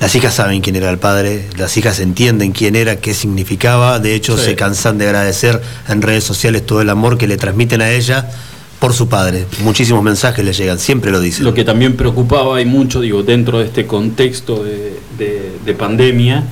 [0.00, 4.14] Las hijas saben quién era el padre, las hijas entienden quién era, qué significaba, de
[4.14, 7.90] hecho se cansan de agradecer en redes sociales todo el amor que le transmiten a
[7.90, 8.30] ella
[8.78, 9.46] por su padre.
[9.64, 11.44] Muchísimos mensajes le llegan, siempre lo dicen.
[11.44, 16.44] Lo que también preocupaba y mucho, digo, dentro de este contexto de, pandemia,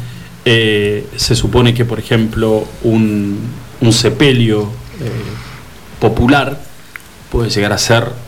[0.44, 3.38] eh, se supone que, por ejemplo, un,
[3.92, 4.62] sepelio
[5.00, 5.10] eh,
[6.00, 6.60] popular
[7.30, 8.25] puede llegar a ser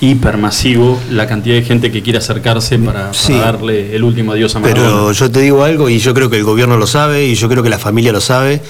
[0.00, 4.88] hipermasivo la cantidad de gente que quiere acercarse para, darle el último adiós a Maradona.
[4.88, 7.48] Pero yo te digo algo y yo creo que el gobierno lo sabe y yo
[7.48, 8.60] creo que la familia lo sabe.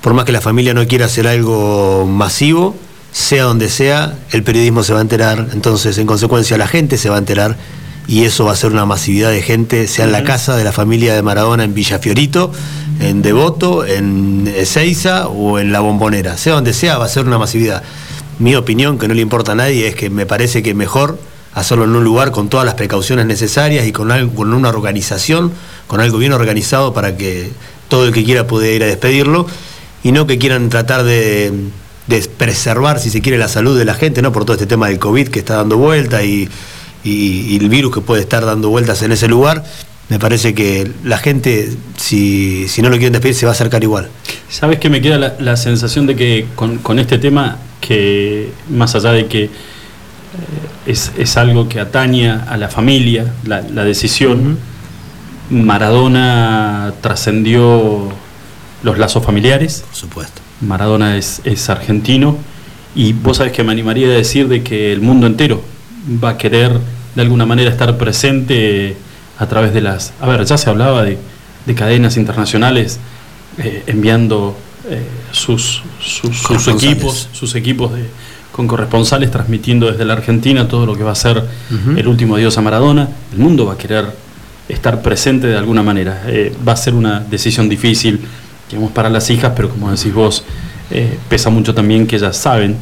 [0.00, 2.74] Por más que la familia no quiera hacer algo masivo,
[3.12, 7.08] sea donde sea, el periodismo se va a enterar, entonces en consecuencia la gente se
[7.08, 7.56] va a enterar
[8.08, 10.72] y eso va a ser una masividad de gente, sea en la casa de la
[10.72, 12.50] familia de Maradona en Villafiorito,
[12.98, 17.38] en Devoto, en Ezeiza o en La Bombonera, sea donde sea, va a ser una
[17.38, 17.82] masividad
[18.38, 21.18] mi opinión, que no le importa a nadie, es que me parece que mejor
[21.54, 25.52] hacerlo en un lugar con todas las precauciones necesarias y con, algo, con una organización,
[25.86, 27.50] con algo bien organizado para que
[27.88, 29.46] todo el que quiera pueda ir a despedirlo
[30.02, 31.52] y no que quieran tratar de,
[32.36, 34.32] preservar, si se quiere, la salud de la gente, ¿no?
[34.32, 36.48] Por todo este tema del COVID que está dando vuelta y,
[37.04, 39.64] el virus que puede estar dando vueltas en ese lugar.
[40.08, 44.08] Me parece que la gente, si, no lo quieren despedir, se va a acercar igual.
[44.48, 47.58] ¿Sabes que me queda la, sensación de que con este tema
[47.92, 49.50] que más allá de que eh,
[50.86, 54.58] es, algo que ataña a la familia, la, decisión,
[55.50, 58.08] Maradona trascendió
[58.82, 59.84] los lazos familiares.
[59.86, 60.40] Por supuesto.
[60.62, 62.38] Maradona es, argentino
[62.94, 65.62] y vos sabés que me animaría a decir de que el mundo entero
[66.22, 66.78] va a querer
[67.14, 68.96] de alguna manera estar presente
[69.38, 70.14] a través de las...
[70.20, 71.18] A ver, ya se hablaba de,
[71.74, 72.98] cadenas internacionales
[73.58, 74.56] eh, enviando
[74.88, 78.04] eh, sus, sus, equipos, sus equipos de,
[78.52, 81.42] con corresponsales transmitiendo desde la Argentina todo lo que va a ser
[81.96, 83.08] el último adiós a Maradona.
[83.32, 84.06] El mundo va a querer
[84.68, 86.24] estar presente de alguna manera.
[86.26, 88.20] Eh, va a ser una decisión difícil,
[88.68, 90.44] digamos, para las hijas, pero como decís vos,
[90.90, 92.76] eh, pesa mucho también que ellas saben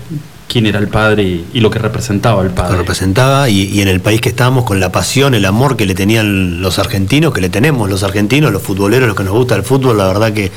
[0.48, 2.72] quién era el padre y, lo que representaba el padre.
[2.72, 5.86] Lo representaba y, y, en el país que estamos, con la pasión, el amor que
[5.86, 9.54] le tenían los argentinos, que le tenemos los argentinos, los futboleros, los que nos gusta
[9.54, 10.50] el fútbol, la verdad que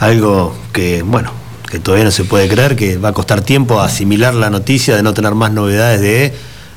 [0.00, 1.32] algo que, bueno,
[1.70, 5.02] que todavía no se puede creer, que va a costar tiempo asimilar la noticia de
[5.02, 6.32] no tener más novedades de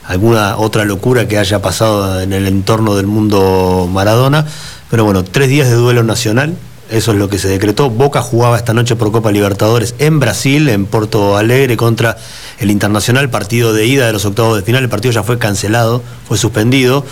[0.05, 4.45] alguna otra locura que haya pasado en el entorno del mundo Maradona.
[4.89, 6.55] Pero bueno, tres días de duelo nacional,
[6.89, 7.89] eso es lo que se decretó.
[7.89, 12.17] Boca jugaba esta noche por Copa Libertadores en Brasil, en Porto Alegre, contra
[12.59, 14.83] el Internacional, partido de ida de los octavos de final.
[14.83, 17.05] El partido ya fue cancelado, fue suspendido.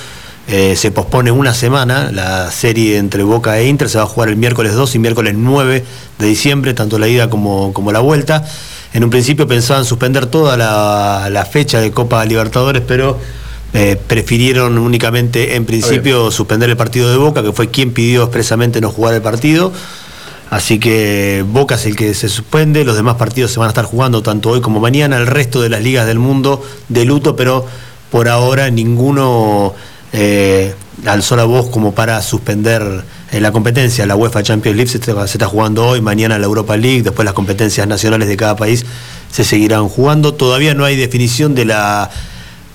[0.52, 4.30] Eh, se pospone una semana, la serie entre Boca e Inter se va a jugar
[4.30, 5.86] el miércoles 2 y miércoles 9
[6.18, 8.44] de diciembre, tanto la ida como, como la vuelta.
[8.92, 13.20] En un principio pensaban suspender toda la, fecha de Copa Libertadores, pero
[13.74, 18.82] eh, prefirieron únicamente en principio suspender el partido de Boca, que fue quien pidió expresamente
[18.82, 19.72] no jugar el partido.
[20.50, 23.86] Así que Boca es el que se suspende, los demás partidos se van a estar
[23.86, 27.68] jugando tanto hoy como mañana, el resto de las ligas del mundo de luto, pero
[28.09, 29.76] por ahora ninguno
[30.14, 30.74] eh,
[31.06, 34.06] alzó la voz como para suspender eh, la competencia.
[34.06, 37.88] La UEFA Champions League se está, jugando hoy, mañana la Europa League, después las competencias
[37.88, 38.86] nacionales de cada país
[39.31, 40.34] se seguirán jugando.
[40.34, 42.09] Todavía no hay definición de la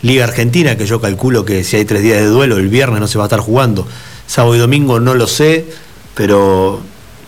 [0.02, 3.08] Liga Argentina, que yo calculo que si hay tres días de duelo, el viernes no
[3.08, 3.86] se va a estar jugando.
[4.26, 5.66] Sábado y domingo no lo sé,
[6.14, 6.80] pero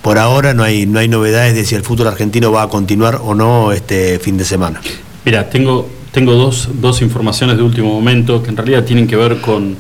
[0.03, 3.21] por ahora no hay, no hay novedades de si el fútbol argentino va a continuar
[3.23, 4.81] o no este fin de semana.
[5.25, 9.41] Mira, tengo, tengo dos, dos informaciones de último momento que en realidad tienen que ver
[9.41, 9.77] con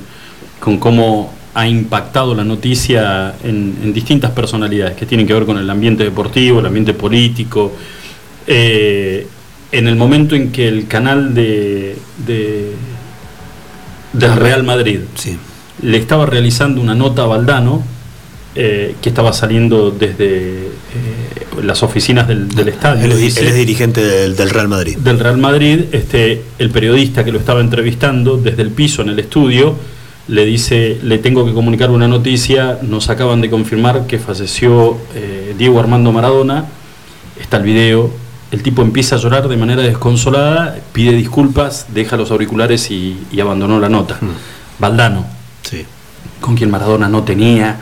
[0.66, 5.70] con cómo ha impactado la noticia en, distintas personalidades que tienen que ver con el
[5.70, 7.72] ambiente deportivo, el ambiente político.
[8.48, 9.28] Eh,
[9.70, 12.72] en el momento en que el canal de, de
[14.12, 15.02] del Real Madrid
[15.82, 17.84] le estaba realizando una nota a Valdano,
[18.56, 20.70] eh, que estaba saliendo desde eh,
[21.62, 23.04] las oficinas del, estadio.
[23.04, 24.98] Él, es dirigente del, Real Madrid.
[24.98, 29.20] Del Real Madrid, este, el periodista que lo estaba entrevistando desde el piso en el
[29.20, 29.76] estudio
[30.28, 35.54] le dice, le tengo que comunicar una noticia, nos acaban de confirmar que falleció eh,
[35.56, 36.66] Diego Armando Maradona,
[37.40, 38.10] está el video,
[38.50, 43.78] el tipo empieza a llorar de manera desconsolada, pide disculpas, deja los auriculares y, abandonó
[43.78, 44.18] la nota.
[44.20, 44.80] Mm.
[44.80, 45.26] Valdano,
[45.62, 45.84] sí.
[46.40, 47.80] con quien Maradona no tenía,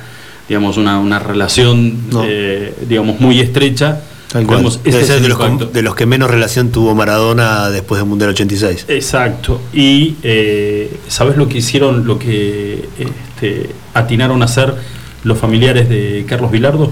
[0.49, 4.02] digamos, una, relación, eh, digamos, muy estrecha,
[4.34, 8.86] este de, los, que menos relación tuvo Maradona después del Mundial 86.
[8.88, 9.60] Exacto.
[9.72, 14.75] Y eh, ¿sabes lo que hicieron, lo que este, atinaron a hacer
[15.22, 16.90] los familiares de Carlos Vilardo?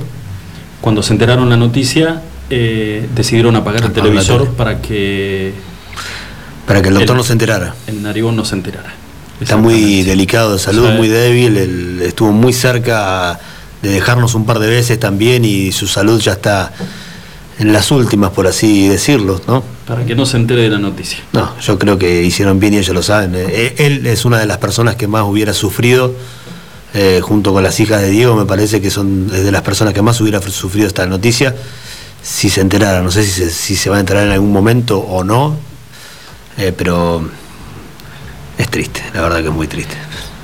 [0.80, 5.52] Cuando se enteraron la noticia, eh, decidieron apagar el televisor para que...
[6.66, 7.74] Para que el doctor no se enterara.
[7.88, 8.94] El narigón no se enterara.
[9.40, 13.40] Está muy delicado de salud, muy débil, estuvo muy cerca
[13.82, 16.72] de dejarnos un par de veces también y su salud ya está
[17.62, 19.62] en las últimas, por así decirlo, ¿no?
[19.86, 21.20] Para que no se entere de la noticia.
[21.32, 23.36] No, yo creo que hicieron bien y ellos lo saben.
[23.36, 26.12] Eh, eh, él es una de las personas que más hubiera sufrido,
[26.92, 30.02] eh, junto con las hijas de Diego, me parece que son de las personas que
[30.02, 31.54] más hubiera sufrido esta noticia,
[32.20, 33.00] si se enterara.
[33.00, 35.56] No sé si se, si se va a enterar en algún momento o no,
[36.76, 37.22] pero
[38.58, 39.94] es triste, la verdad que es muy triste.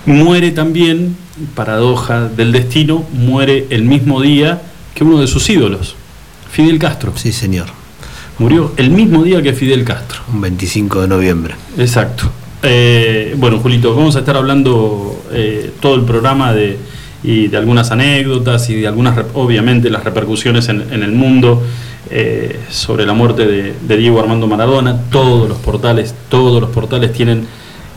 [0.06, 1.16] Muere también,
[1.56, 4.62] paradoja del destino, muere el mismo día
[4.94, 5.96] que uno de sus ídolos,
[6.50, 7.12] Fidel Castro.
[7.16, 7.66] Sí, señor.
[8.38, 10.20] Murió el mismo día que Fidel Castro.
[10.32, 11.54] Un 25 de noviembre.
[11.76, 12.30] Exacto.
[12.62, 16.78] Eh, bueno, Julito, vamos a estar hablando eh, todo el programa de,
[17.22, 21.62] y de algunas anécdotas y de algunas, obviamente, las repercusiones en, el mundo
[22.10, 25.02] eh, sobre la muerte de, de Diego Armando Maradona.
[25.10, 27.46] Todos los portales, todos los portales tienen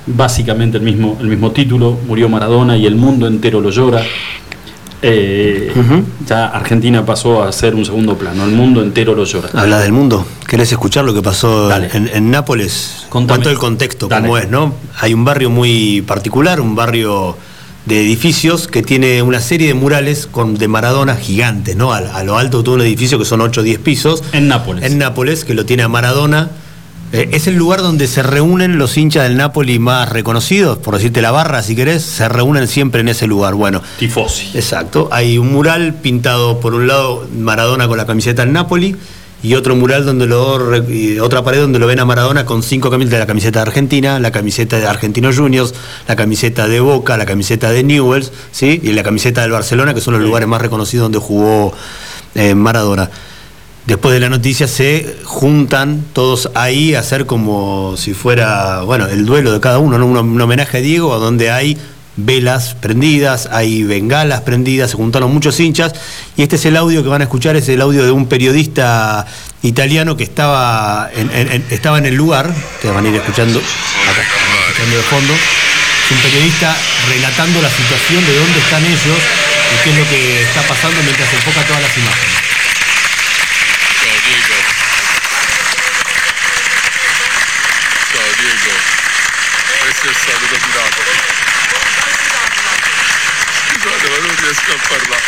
[0.08, 4.02] básicamente el mismo, el mismo título, murió Maradona y el mundo entero lo llora.
[5.02, 5.74] Eh,
[6.28, 9.50] ya Argentina pasó a ser un segundo plano, el mundo entero lo llora.
[9.54, 13.08] Habla del mundo, ¿querés escuchar lo que pasó en, Nápoles?
[13.10, 13.50] Contame.
[13.50, 14.76] el contexto, cómo es, ¿no?
[15.00, 17.36] Hay un barrio muy particular, un barrio
[17.86, 21.94] de edificios que tiene una serie de murales con, de Maradona gigantes, ¿no?
[21.94, 24.24] A, lo alto de todo un edificio que son 8 o 10 pisos.
[24.34, 24.84] En Nápoles.
[24.86, 26.50] En Nápoles, que lo tiene a Maradona
[27.12, 31.32] es el lugar donde se reúnen los hinchas del Napoli más reconocidos, por decirte la
[31.32, 33.56] barra si querés, se reúnen siempre en ese lugar.
[33.56, 34.52] Bueno, Tifosi.
[34.54, 35.10] Exacto.
[35.12, 38.96] Hay un mural pintado por un lado Maradona con la camiseta del Napoli
[39.44, 40.46] y otro mural donde lo
[41.22, 44.32] otra pared donde lo ven a Maradona con cinco camisetas, la camiseta de Argentina, la
[44.32, 45.74] camiseta de Argentinos Juniors,
[46.08, 48.80] la camiseta de Boca, la camiseta de Newells, ¿sí?
[48.82, 51.74] y la camiseta del Barcelona, que son los lugares más reconocidos donde jugó
[52.36, 53.10] eh, Maradona
[53.92, 59.26] después de la noticia se juntan todos ahí a hacer como si fuera, bueno, el
[59.26, 61.78] duelo de cada uno, un, homenaje a Diego, donde hay
[62.16, 65.94] velas prendidas, hay bengalas prendidas, se juntaron muchos hinchas,
[66.38, 69.26] y este es el audio que van a escuchar, es el audio de un periodista
[69.62, 72.50] italiano que estaba en, estaba en el lugar,
[72.82, 74.22] que van a ir escuchando acá,
[74.70, 76.78] escuchando de fondo, es un periodista
[77.10, 79.20] relatando la situación de dónde están ellos
[79.74, 82.61] y qué es lo que está pasando mientras se enfoca todas las imágenes.
[90.10, 91.02] È stato dominato.
[93.68, 95.22] Scusate, ma non riesco a parlare.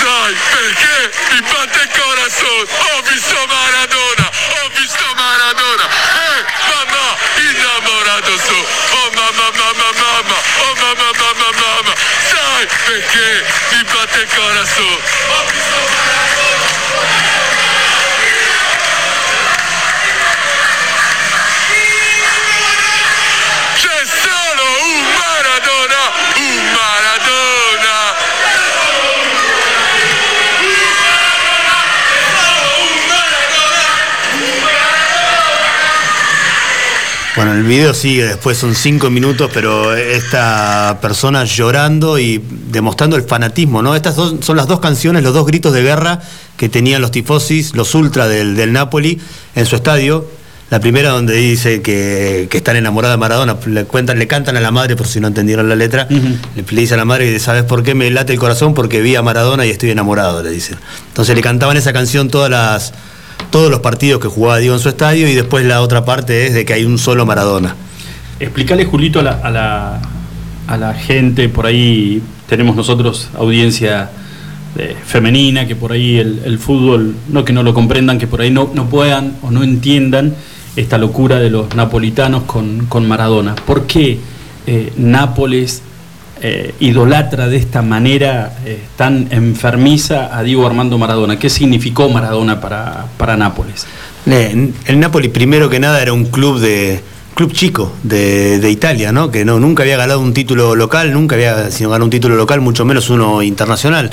[0.00, 2.66] Sai perché mi batte il corazon?
[2.68, 5.86] Ho visto Maradona, ho visto Maradona.
[5.86, 8.66] Eh, mamma, innamorato su.
[8.90, 11.94] Oh mamma, mamma, mamma, oh mamma, mamma, mamma.
[12.28, 14.98] Sai perché mi batte il corazon?
[15.28, 16.09] Ho visto Maradona.
[37.40, 43.22] Bueno, el video sigue, después son cinco minutos, pero esta persona llorando y demostrando el
[43.22, 43.96] fanatismo, ¿no?
[43.96, 46.20] Estas son las dos canciones, los dos gritos de guerra
[46.58, 49.18] que tenían los tifosis, los ultra del, Napoli
[49.54, 50.28] en su estadio.
[50.68, 54.70] La primera donde dice que, están enamorados de Maradona, le, cuentan, le cantan a la
[54.70, 56.18] madre por si no entendieron la letra, le,
[56.56, 58.74] le, dice a la madre, ¿sabes por qué me late el corazón?
[58.74, 60.76] Porque vi a Maradona y estoy enamorado, le dicen.
[61.08, 62.92] Entonces le cantaban esa canción todas las
[63.50, 66.54] todos los partidos que jugaba Diego en su estadio y después la otra parte es
[66.54, 67.74] de que hay un solo Maradona.
[68.38, 70.00] Explícale, Julito, a la,
[70.66, 74.10] a la, gente, por ahí tenemos nosotros audiencia
[74.78, 78.50] eh, femenina, que por ahí el, fútbol, no que no lo comprendan, que por ahí
[78.50, 80.34] no, no puedan o no entiendan
[80.76, 83.54] esta locura de los napolitanos con, con Maradona.
[83.54, 84.18] ¿Por qué
[84.66, 85.82] eh, Nápoles
[86.40, 91.38] eh, idolatra de esta manera eh, tan enfermiza a Diego Armando Maradona?
[91.38, 93.86] ¿Qué significó Maradona para, para Nápoles?
[94.26, 97.00] El Nápoles, primero que nada, era un club de
[97.34, 99.30] club chico de, Italia, ¿no?
[99.30, 102.60] que no, nunca había ganado un título local, nunca había sino ganado un título local,
[102.60, 104.10] mucho menos uno internacional.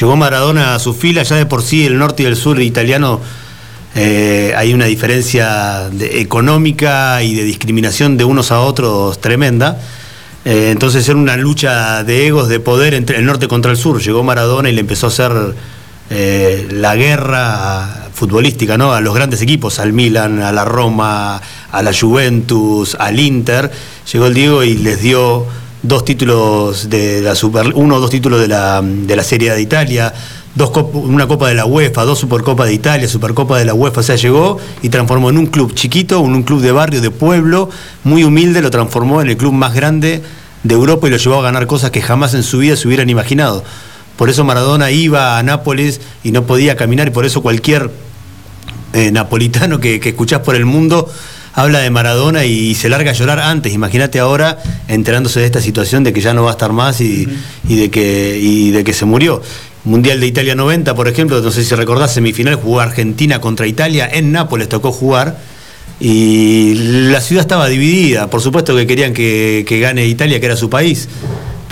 [0.00, 3.20] Llegó Maradona a su fila, ya de por sí el norte y el sur italiano
[3.94, 9.78] eh, hay una diferencia económica y de discriminación de unos a otros tremenda.
[10.44, 14.02] Eh, entonces era una lucha de egos, de poder entre el norte contra el sur.
[14.02, 15.32] Llegó Maradona y le empezó a hacer
[16.10, 18.92] eh, la guerra futbolística ¿no?
[18.92, 23.70] a los grandes equipos, al Milan, a la Roma, a la Juventus, al Inter.
[24.12, 25.46] Llegó el Diego y les dio
[25.82, 29.60] dos títulos de la Super, uno o dos títulos de la, de la Serie de
[29.60, 30.12] Italia,
[30.54, 34.00] dos cop- una Copa de la UEFA, dos Supercopa de Italia, Supercopa de la UEFA,
[34.00, 37.10] o sea, llegó y transformó en un club chiquito, en un club de barrio, de
[37.10, 37.70] pueblo,
[38.04, 40.22] muy humilde, lo transformó en el club más grande
[40.62, 43.08] de Europa y lo llevó a ganar cosas que jamás en su vida se hubieran
[43.10, 43.64] imaginado.
[44.16, 47.90] Por eso Maradona iba a Nápoles y no podía caminar y por eso cualquier
[48.92, 51.10] eh, napolitano que, que escuchás por el mundo
[51.54, 53.72] habla de Maradona y se larga a llorar antes.
[53.72, 57.26] Imagínate ahora enterándose de esta situación de que ya no va a estar más y,
[57.68, 59.42] y de, que, y de que se murió.
[59.84, 64.08] Mundial de Italia 90, por ejemplo, no sé si recordás, semifinal jugó Argentina contra Italia,
[64.10, 65.38] en Nápoles tocó jugar
[65.98, 66.74] y
[67.10, 68.30] la ciudad estaba dividida.
[68.30, 71.08] Por supuesto que querían que, que gane Italia, que era su país,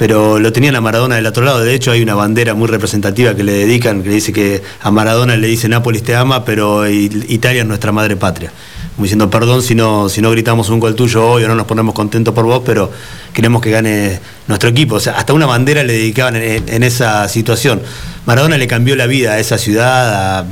[0.01, 1.61] pero lo tenían a Maradona del otro lado.
[1.61, 5.37] De hecho, hay una bandera muy representativa que le dedican, que dice que a Maradona
[5.37, 8.51] le dice Nápoles te ama, pero Italia es nuestra madre patria.
[8.97, 11.67] Como diciendo, perdón si no, si no gritamos un gol tuyo hoy o no nos
[11.67, 12.91] ponemos contentos por vos, pero
[13.35, 14.95] queremos que gane nuestro equipo.
[14.95, 17.83] O sea, hasta una bandera le dedicaban en, esa situación.
[18.25, 20.47] Maradona le cambió la vida a esa ciudad,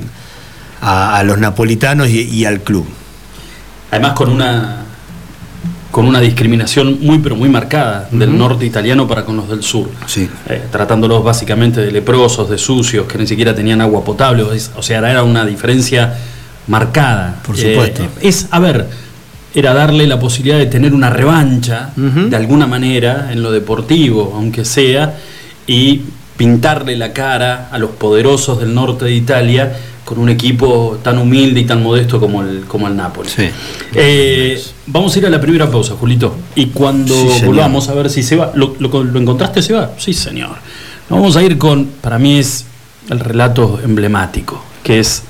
[0.83, 2.87] a, los napolitanos y al club.
[3.91, 4.88] Además con una
[5.91, 9.89] con una discriminación muy pero muy marcada del norte italiano para con los del sur.
[10.07, 10.29] Sí.
[10.49, 14.43] Eh, tratándolos básicamente de leprosos, de sucios, que ni siquiera tenían agua potable.
[14.43, 16.17] o sea, era una diferencia
[16.67, 17.41] marcada.
[17.45, 18.03] Por supuesto.
[18.03, 18.89] Eh, es, a ver,
[19.55, 24.65] era darle la posibilidad de tener una revancha, de alguna manera, en lo deportivo, aunque
[24.65, 25.17] sea,
[25.67, 26.03] y
[26.37, 29.77] pintarle la cara a los poderosos del norte de Italia
[30.09, 33.29] con un equipo tan humilde y tan modesto como el, como el Napoli.
[33.29, 33.51] Sí.
[33.95, 36.35] Eh, vamos a ir a la primera pausa, Julito.
[36.55, 38.51] Y cuando Sí, volvamos a ver si se va.
[38.55, 39.91] ¿Lo, lo, lo encontraste, se va?
[39.99, 40.57] Sí, señor.
[41.11, 42.65] Nos vamos a ir con, para mí es
[43.11, 45.25] el relato emblemático, que es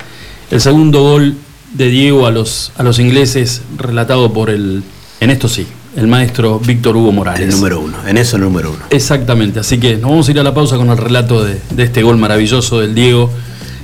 [0.49, 1.35] el segundo gol
[1.73, 4.81] de Diego a los, a los ingleses, relatado por el,
[5.19, 5.67] en esto sí,
[5.97, 7.41] el maestro Víctor Hugo Morales.
[7.41, 8.85] El número uno, en eso el número uno.
[8.91, 11.83] Exactamente, así que nos vamos a ir a la pausa con el relato de, de
[11.83, 13.29] este gol maravilloso del Diego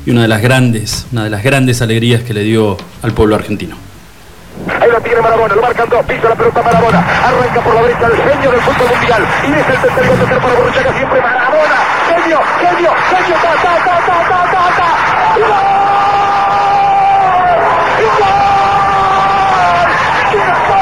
[0.05, 3.35] y una de las grandes, una de las grandes alegrías que le dio al pueblo
[3.35, 3.75] argentino.
[4.79, 8.61] Ahí tiene Marabona, lo marcan dos, la pelota Marabona, arranca por la el genio del
[8.61, 13.35] fútbol mundial, y es el tercer para siempre Marabona, genio, genio, genio.
[17.95, 18.45] ¡Y gol!
[20.29, 20.75] ¡Qué gol!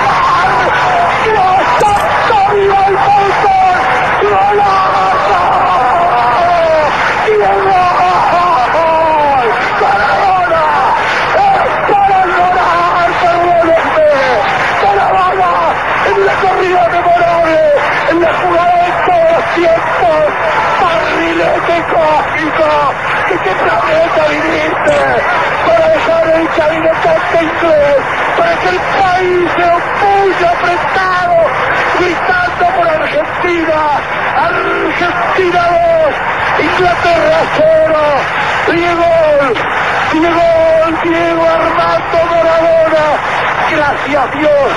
[1.23, 3.77] ¡Dios, santo, viva el fútbol!
[4.29, 5.41] ¡Golazo!
[7.25, 7.93] ¡Y el gol!
[9.81, 10.65] ¡Maradona!
[11.33, 14.21] ¡Es para llorar, perdónenme!
[14.83, 15.51] ¡Maradona!
[16.05, 17.59] En la corrida memorable,
[18.11, 18.91] en la jugada de
[19.55, 20.23] tiempos,
[20.81, 22.69] barrilete cósmico,
[23.27, 24.99] que qué planeta viniste
[25.65, 28.01] para dejar el cabinetante inglés,
[28.37, 31.37] para que el país se opulle apretado,
[31.99, 33.79] gritando por Argentina,
[34.35, 36.15] Argentina 2,
[36.65, 37.93] Inglaterra 0,
[38.71, 39.11] Diego,
[40.13, 40.47] Diego,
[41.03, 43.05] Diego Armando Maradona,
[43.71, 44.69] gracias Dios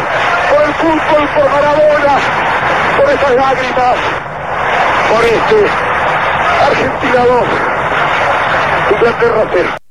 [0.51, 2.15] por el fútbol, por Maradona,
[2.97, 4.26] por esas lágrimas,
[5.09, 5.71] por este
[6.67, 7.45] Argentina 2,
[8.93, 9.86] Inglaterra 0.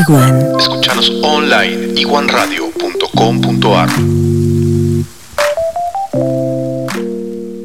[0.00, 0.58] Iguan.
[0.58, 3.90] Escuchanos online iguanradio.com.ar.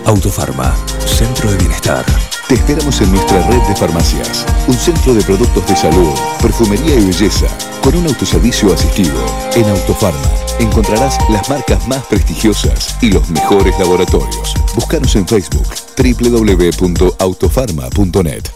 [0.05, 0.75] Autofarma,
[1.05, 2.03] Centro de Bienestar.
[2.49, 4.45] Te esperamos en nuestra red de farmacias.
[4.67, 6.09] Un centro de productos de salud,
[6.41, 7.45] perfumería y belleza,
[7.81, 9.23] con un autoservicio asistido.
[9.55, 14.53] En Autofarma encontrarás las marcas más prestigiosas y los mejores laboratorios.
[14.75, 18.54] Búscanos en Facebook www.autofarma.net.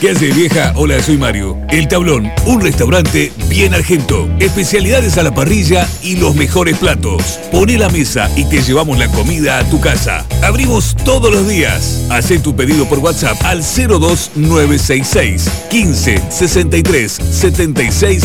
[0.00, 0.72] ¿Qué hace vieja?
[0.76, 1.58] Hola, soy Mario.
[1.68, 4.30] El Tablón, un restaurante bien argento.
[4.38, 7.38] Especialidades a la parrilla y los mejores platos.
[7.52, 10.24] Pone la mesa y te llevamos la comida a tu casa.
[10.42, 12.06] Abrimos todos los días.
[12.08, 18.24] Haz tu pedido por WhatsApp al 02966 15 63 76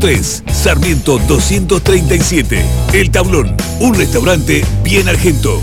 [0.00, 0.42] 03.
[0.52, 2.64] Sarmiento 237.
[2.94, 5.62] El Tablón, un restaurante bien argento.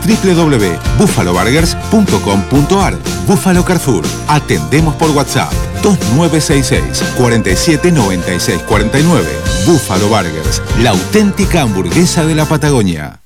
[0.00, 4.04] www.buffaloburgers.com.ar Buffalo Carrefour.
[4.28, 9.26] Atendemos por WhatsApp 2966 47 96 49.
[9.66, 13.19] Buffalo Burgers, la auténtica hamburguesa de la Patagonia.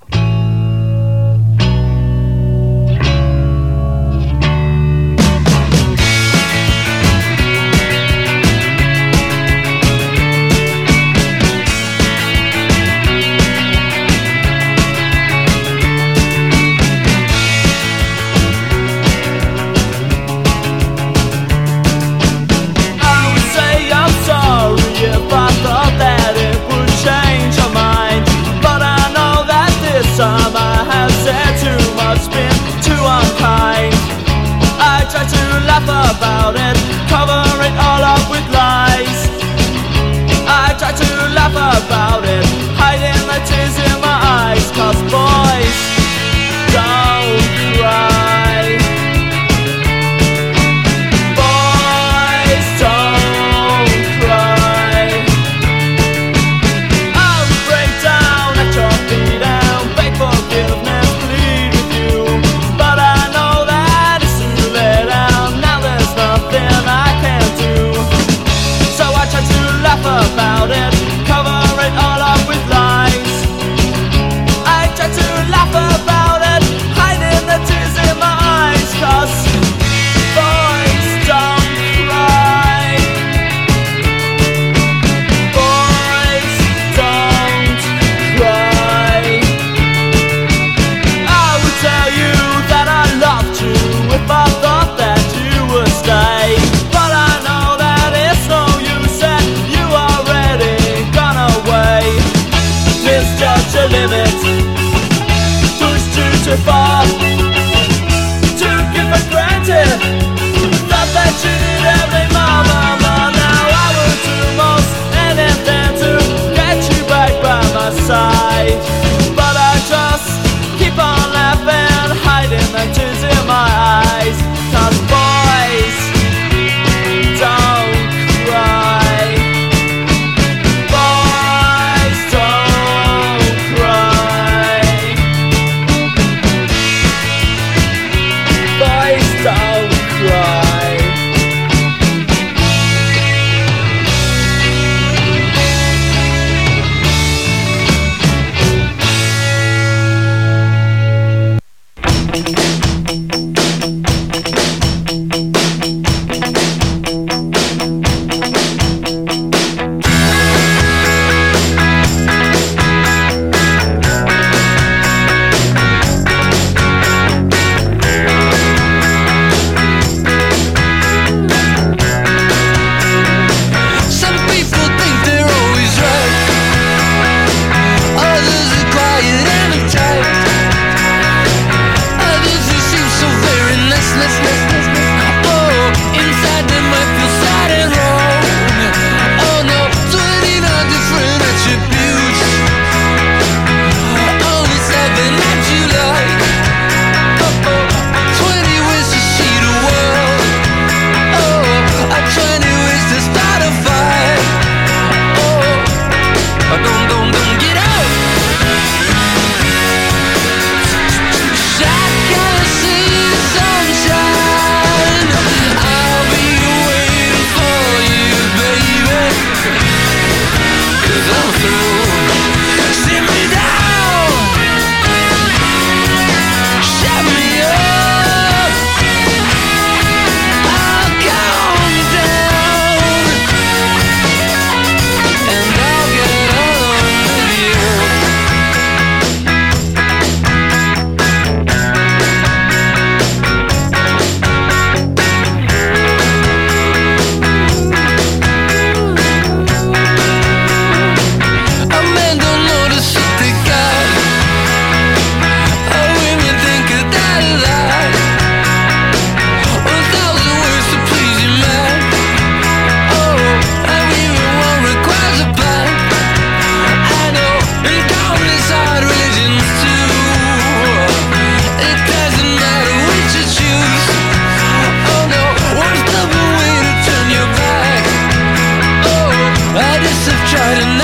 [280.64, 281.03] Starting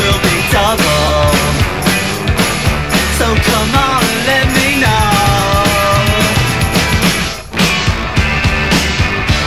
[0.00, 1.32] Will be double.
[3.18, 5.04] So come on and let me know.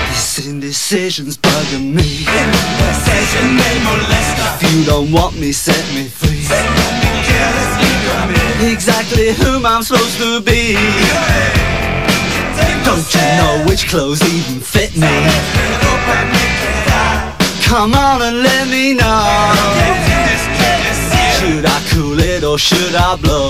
[0.09, 2.25] This indecision's bugging me.
[4.55, 6.45] If you don't want me, set me free.
[8.71, 10.77] Exactly whom I'm supposed to be.
[12.85, 15.13] Don't you know which clothes even fit me?
[17.73, 19.03] Come on and let me know.
[21.39, 23.49] Should I cool it or should I blow?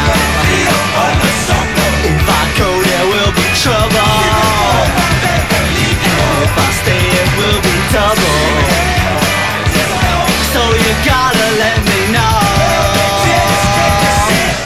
[10.91, 12.37] you gotta let me know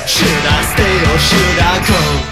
[0.07, 2.25] Should I stay or should I go?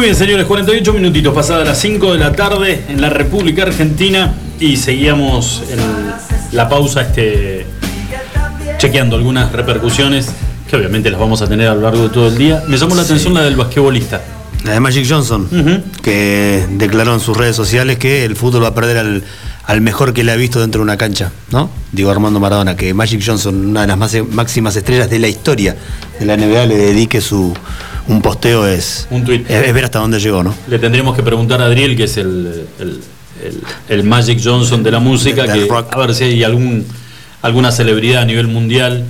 [0.00, 4.32] Muy bien, señores, 48 minutitos pasadas las 5 de la tarde en la República Argentina
[4.58, 5.78] y seguíamos en
[6.56, 7.66] la pausa este,
[8.78, 10.28] chequeando algunas repercusiones
[10.70, 12.62] que obviamente las vamos a tener a lo largo de todo el día.
[12.66, 14.22] Me llamó la atención la del basquetbolista.
[14.64, 15.46] La de Magic Johnson,
[16.00, 19.22] que declaró en sus redes sociales que el fútbol va a perder al,
[19.66, 21.68] al mejor que le ha visto dentro de una cancha, ¿no?
[21.92, 25.76] Digo Armando Maradona, que Magic Johnson, una de las más- máximas estrellas de la historia
[26.18, 27.52] de la NBA, le dedique su
[28.08, 29.48] un posteo es, Un tuit.
[29.50, 30.54] es, es ver hasta dónde llegó, ¿no?
[30.68, 33.00] Le tendríamos que preguntar a Adriel, que es el, el-
[33.44, 35.94] el- el Magic Johnson de la música, que, rock.
[35.94, 36.84] a ver si hay algún,
[37.42, 39.04] alguna celebridad a nivel mundial.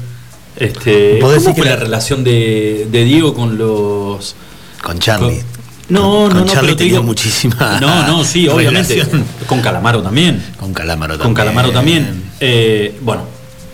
[0.56, 4.34] Este, ¿Podés ¿Cómo decir fue que la la- relación de, de Diego con los...
[4.82, 5.40] Con Charlie.
[5.88, 8.94] No, Con- no, con no, Charlie pero te tenía digo- muchísima No, no, sí, obviamente.
[8.94, 9.24] relación.
[9.46, 10.42] Con Calamaro también.
[10.58, 12.22] Con Calamaro Con Calamaro también.
[12.40, 13.22] Eh, bueno,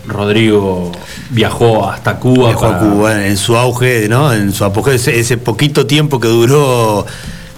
[0.07, 0.91] Rodrigo
[1.29, 2.47] viajó hasta Cuba.
[2.47, 4.33] Viajó a para- Cuba en su auge, ¿no?
[4.33, 7.05] En su apogeo, ese, ese poquito tiempo que duró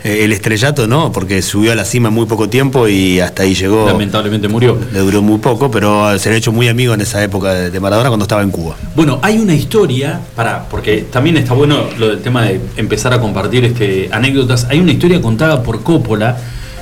[0.04, 1.12] eh, el estrellato, ¿no?
[1.12, 3.86] Porque subió a la cima muy poco tiempo y hasta ahí llegó.
[3.86, 4.78] Lamentablemente murió.
[4.94, 7.80] Le duró muy poco, pero se le ha hecho muy amigo en esa época de,
[7.80, 8.76] Maradona cuando estaba en Cuba.
[8.96, 13.20] Bueno, hay una historia, para, porque también está bueno lo del tema de empezar a
[13.20, 14.68] compartir este, anécdotas.
[14.70, 16.38] Hay una historia contada por Coppola,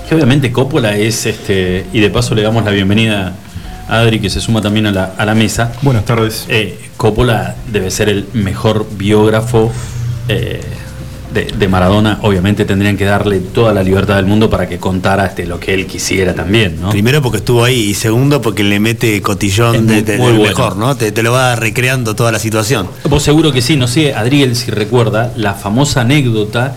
[0.08, 3.36] que obviamente Coppola es, este, y de paso le damos la bienvenida
[3.88, 5.72] Adri, que se suma también a la, a la mesa.
[5.82, 6.46] Buenas tardes.
[6.50, 9.72] Eh, Coppola debe ser el mejor biógrafo
[10.28, 10.60] eh,
[11.34, 12.20] de, de Maradona.
[12.24, 15.74] Obviamente tendrían que darle toda la libertad del mundo para que contara este, lo que
[15.74, 16.90] él quisiera también, ¿no?
[16.90, 20.38] Primero porque estuvo ahí y segundo porque le mete cotillón de, muy- de- muy del
[20.38, 20.50] bueno.
[20.56, 20.96] mejor, ¿no?
[20.98, 22.88] Te, te lo va recreando toda la situación.
[23.10, 26.76] Vos seguro que sí, no sé, Adriel, si recuerda la famosa anécdota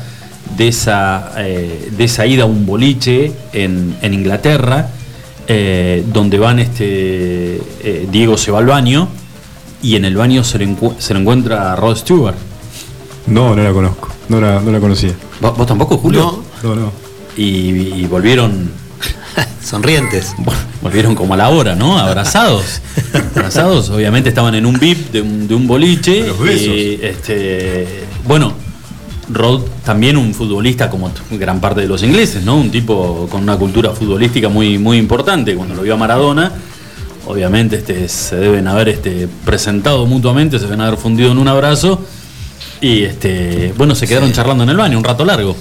[0.57, 4.89] de esa, eh, de esa ida a un boliche en, en Inglaterra,
[5.53, 9.09] eh, donde van este eh, Diego se va al baño
[9.83, 12.37] y en el baño se le, encu- se le encuentra a Rod Stewart.
[13.27, 14.09] No, no la conozco.
[14.29, 15.13] No la, no la conocía.
[15.41, 16.45] ¿Vos, vos tampoco, Julio?
[16.63, 16.93] No, no.
[17.37, 18.71] Y, y volvieron
[19.65, 20.35] sonrientes.
[20.83, 21.99] Volvieron como a la hora, ¿no?
[21.99, 22.81] Abrazados.
[23.35, 26.27] Abrazados, obviamente estaban en un VIP de un, de un boliche.
[26.29, 26.63] Los besos.
[26.69, 28.53] Y, este, bueno,
[29.33, 32.57] Rod también un futbolista como gran parte de los ingleses, ¿no?
[32.57, 35.55] Un tipo con una cultura futbolística muy, muy importante.
[35.55, 36.53] Cuando lo vio a Maradona,
[37.27, 42.05] obviamente este, se deben haber este, presentado mutuamente, se deben haber fundido en un abrazo.
[42.81, 45.57] Y este, bueno, se quedaron charlando en el baño un rato largo.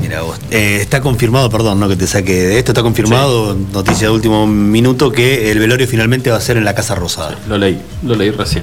[0.00, 0.38] Mira vos.
[0.50, 4.46] Eh, está confirmado, perdón, no que te saque de esto, está confirmado, noticia de último
[4.46, 7.36] minuto, que el velorio finalmente va a ser en la Casa Rosada.
[7.48, 8.62] Lo leí, lo leí recién.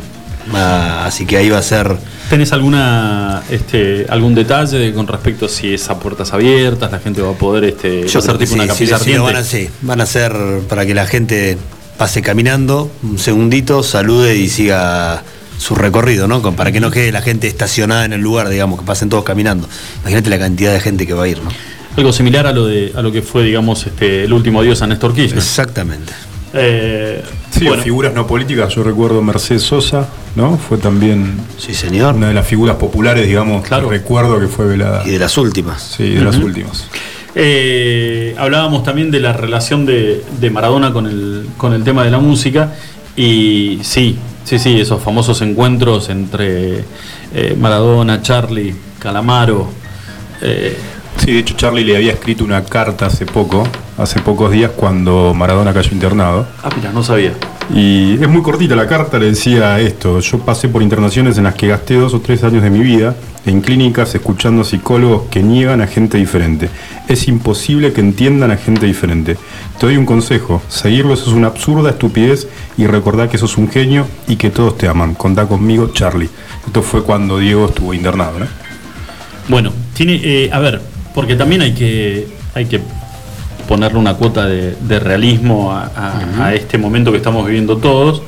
[0.53, 1.95] Ah, así que ahí va a ser.
[2.29, 6.99] ¿Tenés alguna este, algún detalle de- con respecto a si es a puertas abiertas, la
[6.99, 10.05] gente va a poder este, creo que tipo una capilla van a, sí, van a
[10.05, 10.33] ser
[10.69, 11.57] para que la gente
[11.97, 15.23] pase caminando un segundito, salude y siga
[15.59, 16.41] su recorrido, ¿no?
[16.55, 19.67] Para que no quede la gente estacionada en el lugar, digamos, que pasen todos caminando.
[20.01, 21.51] Imagínate la cantidad de gente que va a ir, ¿no?
[21.97, 24.87] Algo similar a lo de a lo que fue, digamos, este, el último adiós a
[24.87, 25.37] Néstor Kirchner.
[25.37, 26.13] Exactamente.
[26.53, 30.57] Eh, Sí, bueno, figuras no políticas, yo recuerdo Mercedes Sosa, ¿no?
[30.57, 32.15] Fue también sí, señor.
[32.15, 33.89] una de las figuras populares, digamos, Claro.
[33.89, 35.03] recuerdo que fue velada.
[35.05, 35.81] Y de las últimas.
[35.97, 36.87] Sí, de las últimas.
[37.35, 42.11] eh, hablábamos también de la relación de, de Maradona con el, con el tema de
[42.11, 42.73] la música
[43.15, 46.83] y sí, sí, sí, esos famosos encuentros entre
[47.33, 49.69] eh, Maradona, Charlie, Calamaro.
[51.23, 53.63] Sí, de hecho Charlie le había escrito una carta hace poco,
[53.95, 56.47] hace pocos días cuando Maradona cayó internado.
[56.63, 57.33] ah, mira, no sabía.
[57.71, 61.53] Y es muy cortita la carta, le decía esto, yo pasé por internaciones en las
[61.53, 65.81] que gasté dos o tres años de mi vida en clínicas escuchando psicólogos que niegan
[65.81, 66.69] a gente diferente.
[67.07, 69.37] Es imposible que entiendan a gente diferente.
[69.79, 74.07] Te doy un consejo, seguirlos es una absurda estupidez y recordar que sos un genio
[74.27, 75.13] y que todos te aman.
[75.13, 76.29] Contá conmigo, Charlie.
[76.65, 78.47] Esto fue cuando Diego estuvo internado, ¿no?
[79.47, 80.81] Bueno, tiene, eh, a ver,
[81.13, 82.79] porque también hay que, hay que
[83.67, 88.21] ponerle una cuota de, de realismo a, a- a este momento que estamos viviendo todos.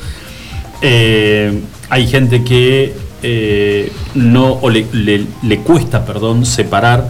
[0.82, 7.08] Eh, hay gente que eh, no o le, le- le cuesta, perdón, separar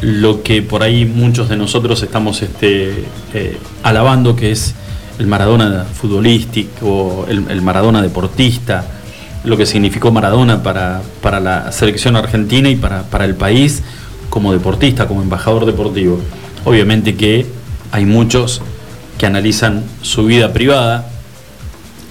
[0.00, 4.74] lo que por ahí muchos de nosotros estamos este, eh, alabando, que es
[5.18, 8.84] el Maradona futbolístico, el, el Maradona deportista,
[9.44, 13.82] lo que significó Maradona para, para la selección argentina y para, para el país
[14.30, 16.18] como deportista, como embajador deportivo.
[16.64, 17.44] Obviamente que
[17.92, 18.62] hay muchos
[19.18, 21.10] que analizan su vida privada.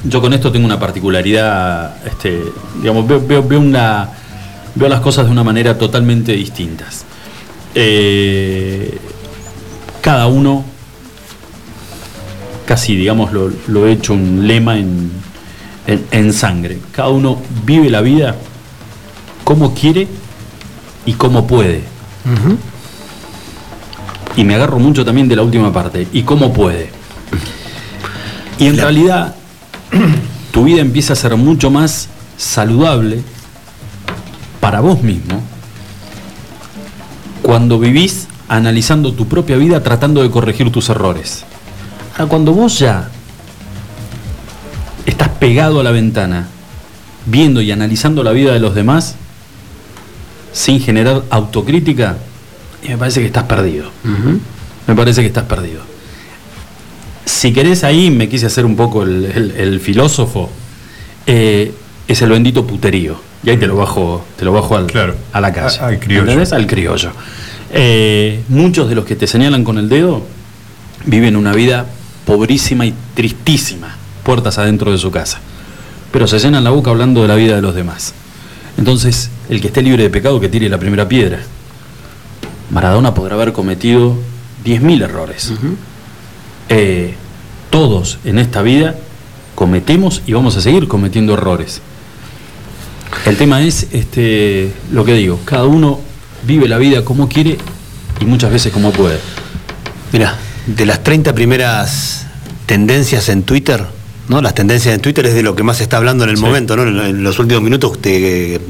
[0.04, 2.44] Yo con esto tengo una particularidad, este,
[2.82, 3.26] digamos, veo,
[4.90, 7.06] las cosas de una manera totalmente distintas.
[7.76, 8.98] Eh,
[10.02, 10.64] cada uno,
[12.66, 13.52] casi digamos, lo,
[13.88, 14.78] he hecho un lema
[15.88, 16.80] en- en sangre.
[16.92, 18.36] Cada uno vive la vida
[19.44, 20.08] como quiere
[21.06, 21.82] y como puede.
[24.36, 26.90] Y me agarro mucho también de la última parte, y cómo puede.
[28.58, 29.36] Y en realidad,
[30.52, 33.22] tu vida empieza a ser mucho más saludable
[34.60, 35.42] para vos mismo
[37.42, 41.46] cuando vivís analizando tu propia vida tratando de corregir tus errores.
[42.14, 43.10] Ahora, cuando vos ya
[45.06, 46.48] estás pegado a la ventana,
[47.26, 49.16] viendo y analizando la vida de los demás,
[50.52, 52.18] sin generar autocrítica,
[52.84, 53.90] y me parece que estás perdido.
[54.88, 55.82] Me parece que estás perdido.
[57.26, 60.50] Si querés ahí, me quise hacer un poco el, el- el filósofo,
[61.28, 61.72] eh,
[62.08, 63.20] es el bendito puterío.
[63.44, 64.88] Y ahí te lo bajo, te lo bajo al,
[65.32, 65.78] a la calle.
[65.80, 66.22] A- al criollo.
[66.24, 66.52] ¿Entendés?
[66.54, 67.12] Al criollo.
[67.72, 70.24] Eh, muchos de los que te señalan con el dedo
[71.06, 71.86] viven una vida
[72.26, 75.40] pobrísima y tristísima, puertas adentro de su casa.
[76.12, 78.14] Pero se llenan la boca hablando de la vida de los demás.
[78.78, 81.40] Entonces, el que esté libre de pecado, que tire la primera piedra.
[82.72, 84.16] Maradona podrá haber cometido
[84.64, 85.52] 10.000 errores.
[86.70, 87.16] Eh,
[87.70, 88.96] todos en esta vida
[89.56, 91.82] cometemos y vamos a seguir cometiendo errores.
[93.26, 96.00] El tema es este, lo que digo, cada uno
[96.44, 97.58] vive la vida como quiere
[98.20, 99.20] y muchas veces como puede.
[100.14, 100.36] Mira,
[100.68, 102.28] de las 30 primeras
[102.68, 103.84] tendencias en Twitter,
[104.28, 104.42] ¿no?
[104.42, 106.76] Las tendencias en Twitter es de lo que más se está hablando en el momento,
[106.78, 106.84] ¿no?
[106.84, 108.62] En, los últimos minutos te-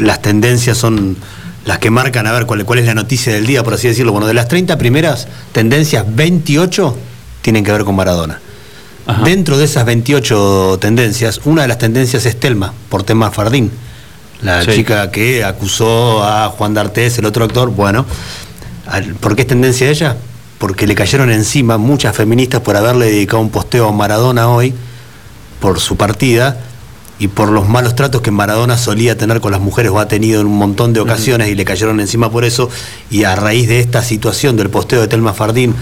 [0.00, 1.16] las tendencias son
[1.64, 4.12] las que marcan a ver cuál, cuál es la noticia del día, por así decirlo.
[4.12, 6.96] Bueno, de las 30 primeras tendencias, 28
[7.42, 8.40] tienen que ver con Maradona.
[9.22, 13.70] Dentro de esas 28 tendencias, una de las tendencias es Telma, por tema Fardín.
[14.40, 14.72] La Sí.
[14.76, 18.06] chica que acusó a Juan D'Artés, el otro actor, bueno,
[19.20, 20.16] ¿por qué es tendencia ella?
[20.58, 24.72] Porque le cayeron encima muchas feministas por haberle dedicado un posteo a Maradona hoy,
[25.60, 26.56] por su partida,
[27.24, 30.42] y por los malos tratos que Maradona solía tener con las mujeres o ha tenido
[30.42, 32.68] en un montón de ocasiones y le cayeron encima por eso,
[33.10, 35.74] y a raíz de esta situación del posteo de Telma Fardín,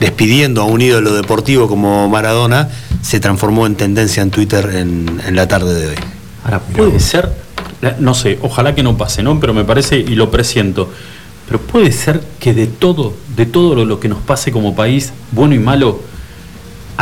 [0.00, 2.70] despidiendo a un ídolo deportivo como Maradona,
[3.02, 5.96] se transformó en tendencia en Twitter en, en la tarde de hoy.
[6.42, 7.30] Ahora, puede ser,
[8.00, 9.38] no sé, ojalá que no pase, ¿no?
[9.38, 10.90] Pero me parece, y lo presiento,
[11.46, 15.12] pero puede ser que de todo, de todo lo, lo que nos pase como país,
[15.30, 16.00] bueno y malo,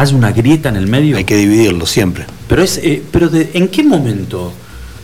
[0.01, 1.17] haya una grieta en el medio.
[1.17, 2.25] Hay que dividirlo siempre.
[2.49, 4.53] Pero es, eh, pero de- ¿en qué momento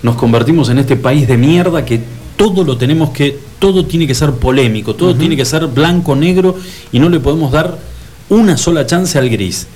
[0.02, 2.00] nos convertimos en este país de mierda que
[2.36, 6.56] todo lo tenemos que, todo tiene que ser polémico, todo tiene que ser blanco, negro
[6.92, 7.78] y no le podemos dar
[8.28, 9.66] una sola chance al gris?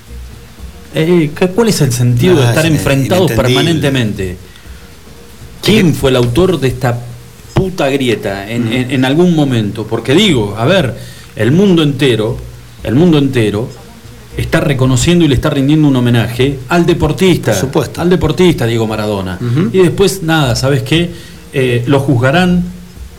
[0.95, 4.37] Eh, ¿qué- ¿Cuál es el sentido de Ah, estar es enfrentados permanentemente?
[5.62, 6.99] ¿Quién fue el autor de esta
[7.55, 9.87] puta grieta en, en- en algún momento?
[9.87, 10.97] Porque digo, a ver,
[11.37, 12.39] el mundo entero,
[12.85, 13.69] el mundo entero
[14.39, 17.55] está reconociendo y le está rindiendo un homenaje al deportista,
[17.97, 19.39] al deportista Diego Maradona.
[19.72, 21.11] Y después nada, ¿sabes qué?
[21.53, 22.62] Eh, lo juzgarán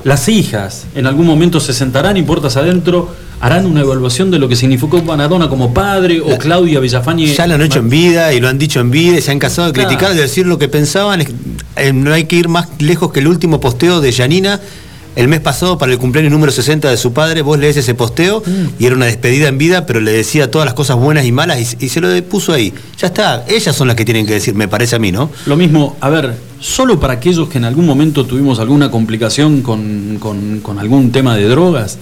[0.04, 4.48] las hijas, en algún momento se sentarán y puertas adentro harán una evaluación de lo
[4.50, 7.26] que significó Maradona como padre o Claudia Villafañe.
[7.34, 9.40] Ya lo han hecho en vida y lo han dicho en vida y se han
[9.40, 9.90] casado de Claro.
[9.90, 11.22] criticar, de decir lo que pensaban.
[11.22, 11.30] Es-
[11.78, 14.60] eh, no hay que ir más lejos que el último posteo de Yanina
[15.16, 17.42] el mes pasado para el cumpleaños número 60 de su padre.
[17.42, 18.42] Vos lees ese posteo
[18.78, 21.76] y era una despedida en vida, pero le decía todas las cosas buenas y malas
[21.80, 22.74] y, y se lo puso ahí.
[22.98, 25.30] Ya está, ellas son las que tienen que decir, me parece a mí, ¿no?
[25.46, 30.18] Lo mismo, a ver, solo para aquellos que en algún momento tuvimos alguna complicación con,
[30.20, 31.98] con- con algún tema de drogas,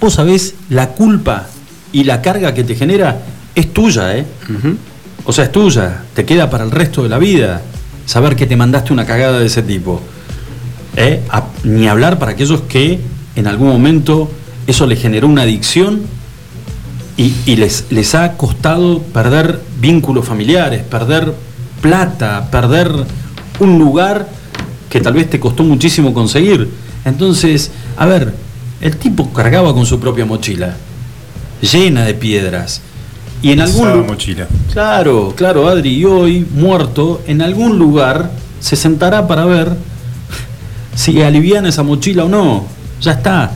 [0.00, 1.48] vos sabés, la culpa
[1.92, 3.22] y la carga que te genera
[3.54, 4.24] es tuya, ¿eh?
[5.24, 7.62] O sea, es tuya, te queda para el resto de la vida
[8.04, 10.00] saber que te mandaste una cagada de ese tipo.
[10.96, 11.22] ¿Eh?
[11.30, 13.00] A- ni hablar para aquellos que
[13.36, 14.30] en algún momento
[14.66, 16.02] eso les generó una adicción
[17.16, 21.34] y, y les, les ha costado perder vínculos familiares, perder
[21.80, 22.90] plata, perder
[23.60, 24.28] un lugar
[24.90, 26.68] que tal vez te costó muchísimo conseguir.
[27.04, 28.34] Entonces, a ver,
[28.80, 30.76] el tipo cargaba con su propia mochila,
[31.60, 32.80] llena de piedras.
[33.42, 34.46] Y en algún Pesada lu- mochila.
[34.72, 38.30] Claro, claro, Adri, y hoy, muerto, en algún lugar
[38.60, 39.72] se sentará para ver
[40.96, 42.64] si alivian esa mochila o no.
[43.00, 43.52] Ya está.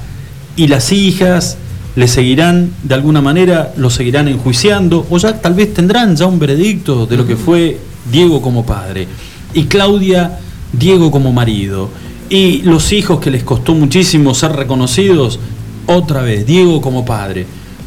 [0.54, 1.56] Y las hijas
[1.96, 6.38] le seguirán de alguna manera, lo seguirán enjuiciando o ya tal vez tendrán ya un
[6.38, 7.80] veredicto de lo que fue
[8.10, 9.08] Diego como padre
[9.54, 10.38] y Claudia
[10.72, 11.90] Diego como marido
[12.28, 15.40] y los hijos que les costó muchísimo ser reconocidos
[15.86, 17.46] otra vez Diego como padre.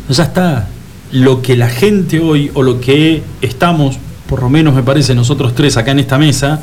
[0.09, 0.67] Ya está.
[1.11, 3.97] Lo que la gente hoy o lo que estamos,
[4.27, 6.61] por lo menos me parece nosotros tres acá en esta mesa,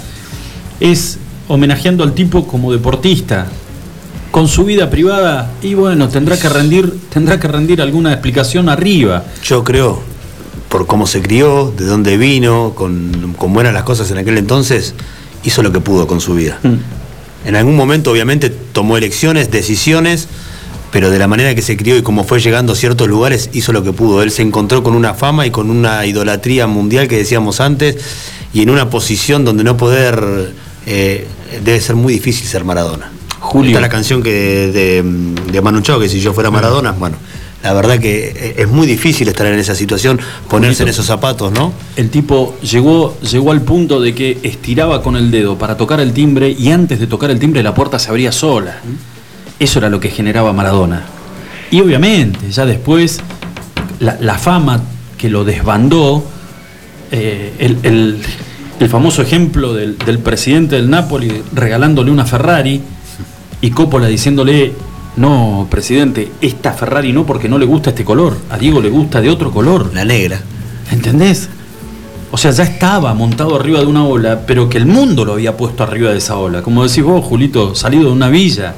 [0.81, 1.19] es
[1.51, 3.49] homenajeando al tipo como deportista,
[4.31, 9.25] con su vida privada y bueno, tendrá que rendir, tendrá que rendir alguna explicación arriba.
[9.43, 10.01] Yo creo,
[10.69, 14.95] por cómo se crió, de dónde vino, con, con buenas las cosas en aquel entonces,
[15.43, 16.61] hizo lo que pudo con su vida.
[17.45, 20.29] En algún momento, obviamente, tomó elecciones, decisiones,
[20.93, 23.73] pero de la manera que se crió y como fue llegando a ciertos lugares, hizo
[23.73, 24.23] lo que pudo.
[24.23, 27.97] Él se encontró con una fama y con una idolatría mundial que decíamos antes,
[28.53, 30.53] y en una posición donde no poder,
[30.87, 31.27] eh,
[31.65, 33.11] debe ser muy difícil ser Maradona.
[33.41, 33.71] Julio.
[33.71, 34.31] Está la canción que
[34.73, 35.03] de,
[35.53, 37.17] de Manu Chao, que si yo fuera Maradona, bueno,
[37.63, 41.73] la verdad que es muy difícil estar en esa situación, ponerse en esos zapatos, ¿no?
[41.97, 46.13] El tipo llegó, llegó al punto de que estiraba con el dedo para tocar el
[46.13, 48.81] timbre y antes de tocar el timbre la puerta se abría sola.
[49.59, 51.05] Eso era lo que generaba Maradona.
[51.71, 53.21] Y obviamente, ya después,
[54.01, 54.83] la, la fama
[55.19, 56.25] que lo desbandó,
[57.11, 58.23] eh, el, el-
[58.81, 62.81] el famoso ejemplo del, del presidente del Napoli regalándole una Ferrari
[63.61, 64.73] y Coppola diciéndole,
[65.17, 69.21] no, presidente, esta Ferrari no porque no le gusta este color, a Diego le gusta
[69.21, 69.91] de otro color.
[69.95, 70.41] La negra.
[70.91, 71.49] ¿Entendés?
[72.33, 75.57] O sea, ya estaba montado arriba de una ola, pero que el mundo lo había
[75.57, 76.63] puesto arriba de esa ola.
[76.63, 78.75] Como decís vos, Julito, salido de una villa,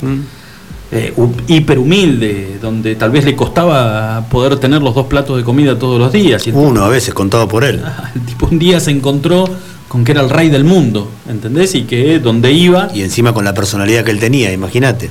[0.91, 5.45] eh, hu- hiper humilde, donde tal vez le costaba poder tener los dos platos de
[5.45, 6.43] comida todos los días.
[6.53, 7.83] Uno a veces contado por él.
[8.15, 9.45] el tipo un día se encontró
[9.93, 11.75] con que era el rey del mundo, ¿entendés?
[11.75, 12.89] Y que donde iba...
[12.95, 15.11] Y encima con la personalidad que él tenía, imagínate.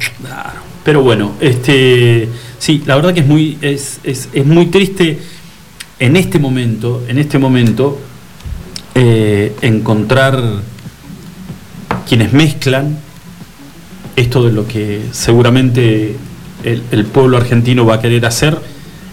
[0.83, 2.27] Pero bueno, este,
[2.57, 5.19] sí, la verdad que es muy, es, es- es muy triste
[5.99, 7.99] en este momento, en este momento,
[8.95, 10.41] eh, encontrar
[12.09, 12.97] quienes mezclan
[14.15, 16.15] esto de lo que seguramente
[16.63, 18.57] el, el pueblo argentino va a querer hacer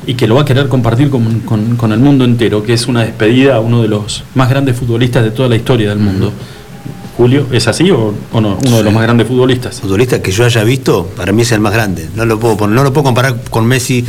[0.08, 2.86] y que lo va a querer compartir con, con- con el mundo entero, que es
[2.88, 6.32] una despedida a uno de los más grandes futbolistas de toda la historia del mundo.
[7.16, 8.58] Julio, ¿es así o, o no?
[8.66, 9.80] Uno de los más grandes futbolistas.
[9.80, 12.08] Futbolista que yo haya visto, para mí es el más grande.
[12.14, 14.04] No lo puedo, no lo puedo comparar con Messi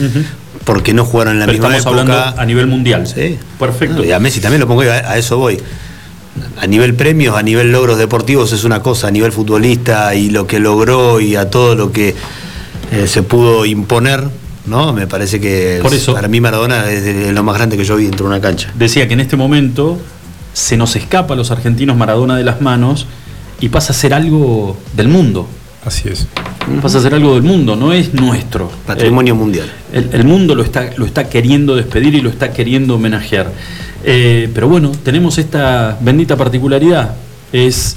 [0.64, 2.20] porque no jugaron en la Pero misma estamos época.
[2.22, 3.06] hablando a nivel mundial.
[3.08, 3.38] Sí.
[3.60, 4.06] Perfecto.
[4.06, 5.60] Y a Messi también lo pongo, a, a eso voy.
[6.62, 10.46] A nivel premios, a nivel logros deportivos es una cosa, a nivel futbolista y lo
[10.48, 12.16] que logró y a todo lo que
[12.92, 14.24] eh, se pudo imponer,
[14.66, 14.94] ¿no?
[14.94, 17.96] Me parece que Por eso- para mí Maradona es de lo más grande que yo
[17.96, 18.72] vi dentro de una cancha.
[18.76, 19.98] Decía que en este momento
[20.54, 23.06] se nos escapa a los argentinos Maradona de las manos
[23.60, 25.48] y pasa a ser algo del mundo.
[25.86, 26.28] Así es.
[26.82, 28.70] Pasa a ser algo del mundo, no es nuestro.
[28.86, 29.72] Patrimonio mundial.
[29.94, 33.52] El, el mundo lo está, lo está queriendo despedir y lo está queriendo homenajear.
[34.04, 37.16] Eh, pero bueno, tenemos esta bendita particularidad.
[37.54, 37.96] Es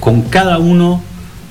[0.00, 1.02] con cada uno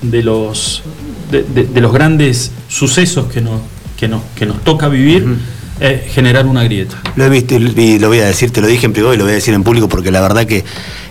[0.02, 0.84] de los,
[1.32, 3.62] de, de- de los grandes sucesos que nos,
[4.04, 5.38] que nos, que nos toca vivir,
[5.80, 7.02] eh, generar una grieta.
[7.16, 9.24] Lo he visto y lo voy a decir, te lo dije en privado y lo
[9.24, 10.66] voy a decir en público porque la verdad que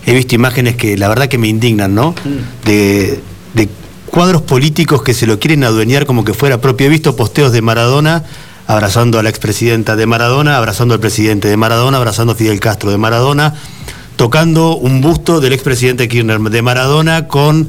[0.05, 2.15] he visto imágenes que la verdad que me indignan, ¿no?
[2.67, 3.19] De,
[3.55, 3.69] de
[4.05, 6.87] cuadros políticos que se lo quieren adueñar como que fuera propio.
[6.87, 8.25] He visto posteos de Maradona
[8.67, 12.91] abrazando a la expresidenta de Maradona, abrazando al presidente de Maradona, abrazando a Fidel Castro
[12.91, 13.55] de Maradona,
[14.17, 17.69] tocando un busto del expresidente Kirchner de Maradona con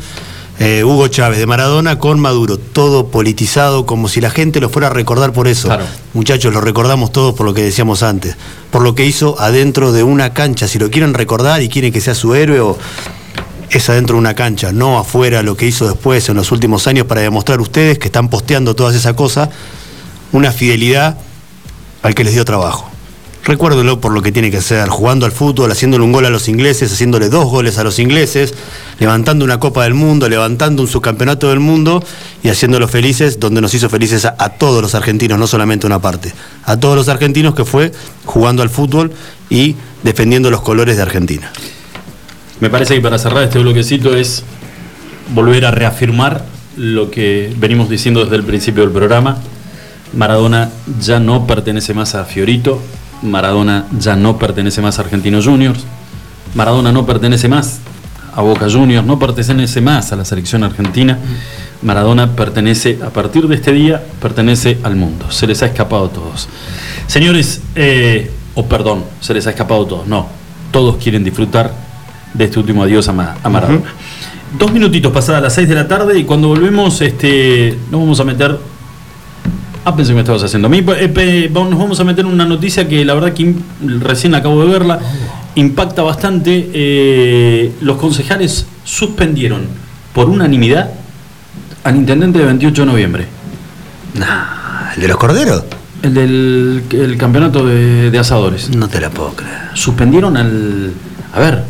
[0.65, 4.87] eh, Hugo Chávez de Maradona con Maduro, todo politizado, como si la gente lo fuera
[4.87, 5.69] a recordar por eso.
[6.13, 8.37] Muchachos, lo recordamos todos por lo que decíamos antes,
[8.71, 10.69] por lo que hizo adentro de una cancha.
[10.69, 12.77] Si lo quieren recordar y quieren que sea su héroe, o
[13.69, 17.07] es adentro de una cancha, no afuera lo que hizo después en los últimos años
[17.07, 19.49] para demostrar a ustedes que están posteando todas esas cosas,
[20.31, 21.17] una fidelidad
[22.03, 22.92] al que les dio trabajo.
[23.45, 26.47] Recuérdenlo por lo que tiene que ser, jugando al fútbol, haciéndole un gol a los
[26.47, 28.53] ingleses, haciéndole dos goles a los ingleses,
[28.99, 32.01] levantando una Copa del Mundo, levantando un subcampeonato del mundo
[32.41, 35.99] y haciéndolos felices, donde nos hizo felices a, a todos los argentinos, no solamente una
[35.99, 36.33] parte.
[36.63, 37.91] A todos los argentinos que fue
[38.23, 39.11] jugando al fútbol
[39.49, 41.51] y defendiendo los colores de Argentina.
[42.61, 44.43] Me parece que para cerrar este bloquecito es
[45.33, 46.45] volver a reafirmar
[46.77, 49.37] lo que venimos diciendo desde el principio del programa.
[50.13, 50.69] Maradona
[51.01, 52.81] ya no pertenece más a Fiorito,
[53.23, 55.83] Maradona ya no pertenece más a Argentinos Juniors,
[56.55, 57.79] Maradona no pertenece más
[58.35, 61.17] a Boca Juniors, no pertenece más a la selección argentina.
[61.81, 65.29] Maradona pertenece, a partir de este día, pertenece al mundo.
[65.31, 66.47] Se les ha escapado a todos.
[67.07, 70.07] Señores, eh, o perdón, se les ha escapado a todos.
[70.07, 70.27] No,
[70.71, 71.73] todos quieren disfrutar
[72.33, 73.81] de este último adiós a, Ma- a Maradona.
[74.57, 78.23] Dos minutitos pasadas las seis de la tarde y cuando volvemos este, nos vamos a
[78.23, 78.57] meter
[79.85, 80.67] Ah, pensé que me estabas haciendo.
[80.67, 83.53] A mí, eh, pe- nos vamos a meter en una noticia que la verdad que
[83.99, 84.99] recién acabo de verla.
[85.55, 86.69] Impacta bastante.
[86.73, 89.67] Eh, los concejales suspendieron
[90.13, 90.91] por unanimidad
[91.83, 93.27] al intendente de 28 de noviembre.
[94.95, 95.63] ¿El de los corderos?
[96.01, 98.69] El del el campeonato de, de asadores.
[98.75, 99.69] No te la puedo creer.
[99.73, 100.91] Suspendieron al.
[101.33, 101.63] A ver,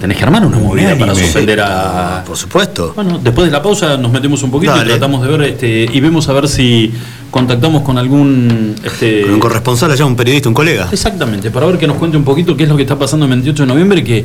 [0.00, 2.22] tenés que armar una movida para suspender a.
[2.26, 2.92] Por supuesto.
[2.94, 6.00] Bueno, después de la pausa nos metemos un poquito y tratamos de ver este, y
[6.00, 6.92] vemos a ver si
[7.30, 10.88] contactamos con algún este, Con un corresponsal allá, un periodista, un colega.
[10.90, 13.30] Exactamente, para ver que nos cuente un poquito qué es lo que está pasando el
[13.30, 14.24] 28 de noviembre, que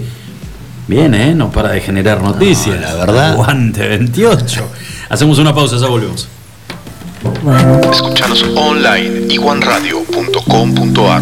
[0.87, 1.35] viene, ¿eh?
[1.35, 2.79] No para de generar noticias.
[2.79, 3.31] la verdad.
[3.31, 4.63] Aguante 28.
[5.09, 6.27] Hacemos una pausa, ya volvemos.
[7.91, 11.21] Escuchanos online iguanradio.com.ar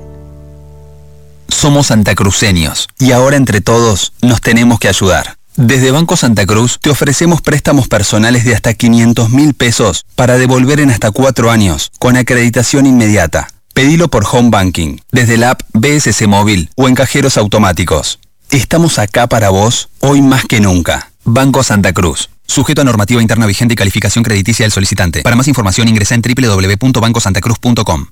[1.61, 5.35] Somos santacruceños y ahora entre todos nos tenemos que ayudar.
[5.55, 10.79] Desde Banco Santa Cruz te ofrecemos préstamos personales de hasta 500 mil pesos para devolver
[10.79, 13.47] en hasta cuatro años, con acreditación inmediata.
[13.75, 18.17] Pedilo por Home Banking, desde la app BSC Móvil o en cajeros automáticos.
[18.49, 21.11] Estamos acá para vos hoy más que nunca.
[21.25, 22.31] Banco Santa Cruz.
[22.47, 25.21] Sujeto a normativa interna vigente y calificación crediticia del solicitante.
[25.21, 28.07] Para más información ingresa en www.bancosantacruz.com.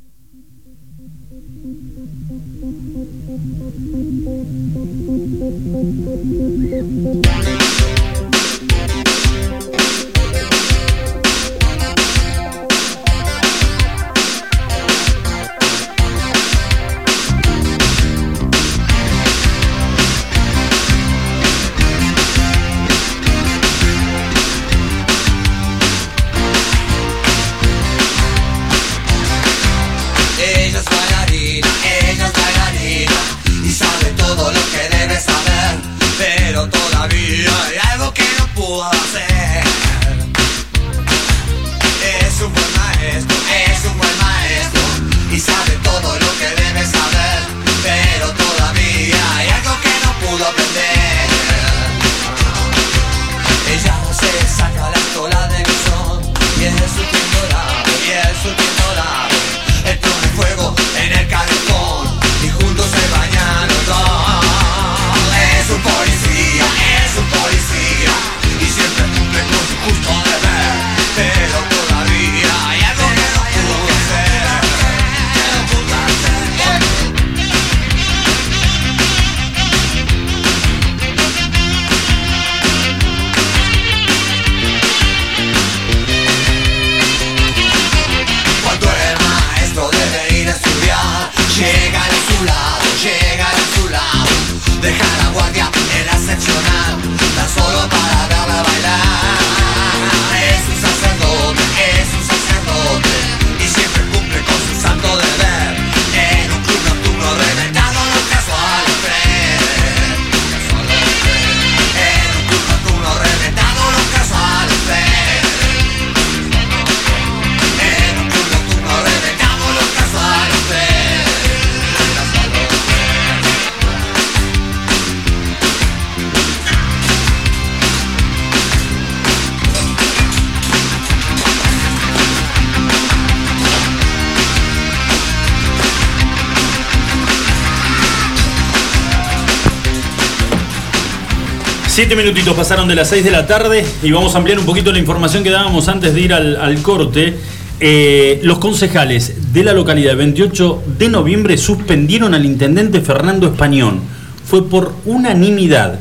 [142.00, 144.90] Siete minutitos pasaron de las 6 de la tarde y vamos a ampliar un poquito
[144.94, 147.36] la información que dábamos antes de ir al, al corte.
[147.82, 154.00] Eh, los concejales de la localidad 28 de noviembre suspendieron al intendente Fernando Españón.
[154.46, 156.00] Fue por unanimidad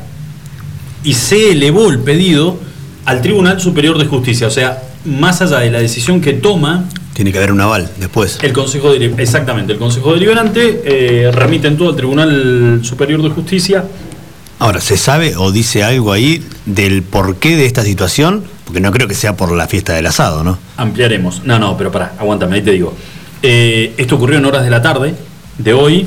[1.03, 2.57] y se elevó el pedido
[3.03, 4.47] al Tribunal Superior de Justicia.
[4.47, 8.39] O sea, más allá de la decisión que toma Tiene que haber un aval después.
[8.41, 13.83] El Consejo exactamente, el Consejo Deliberante eh, remite en todo al Tribunal Superior de Justicia.
[14.59, 18.43] Ahora, ¿se sabe o dice algo ahí del porqué de esta situación?
[18.65, 20.59] Porque no creo que sea por la fiesta del asado, ¿no?
[20.75, 21.45] Ampliaremos.
[21.45, 22.93] No, no, pero pará, aguántame, ahí te digo.
[23.41, 25.15] Eh, esto ocurrió en horas de la tarde
[25.57, 26.05] de hoy.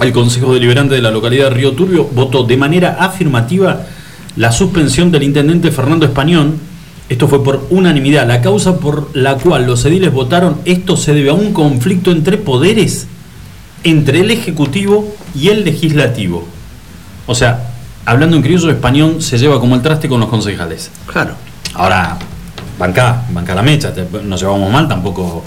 [0.00, 3.82] El Consejo Deliberante de la localidad de Río Turbio votó de manera afirmativa
[4.36, 6.60] la suspensión del intendente Fernando Españón.
[7.08, 8.28] Esto fue por unanimidad.
[8.28, 12.38] La causa por la cual los ediles votaron esto se debe a un conflicto entre
[12.38, 13.08] poderes,
[13.82, 16.46] entre el Ejecutivo y el Legislativo.
[17.26, 17.71] O sea,
[18.04, 20.90] hablando en criollo, Españón se lleva como el traste con los concejales.
[21.06, 21.34] Claro.
[21.74, 22.18] Ahora,
[22.78, 25.44] banca, banca la mecha, te- nos llevamos mal tampoco.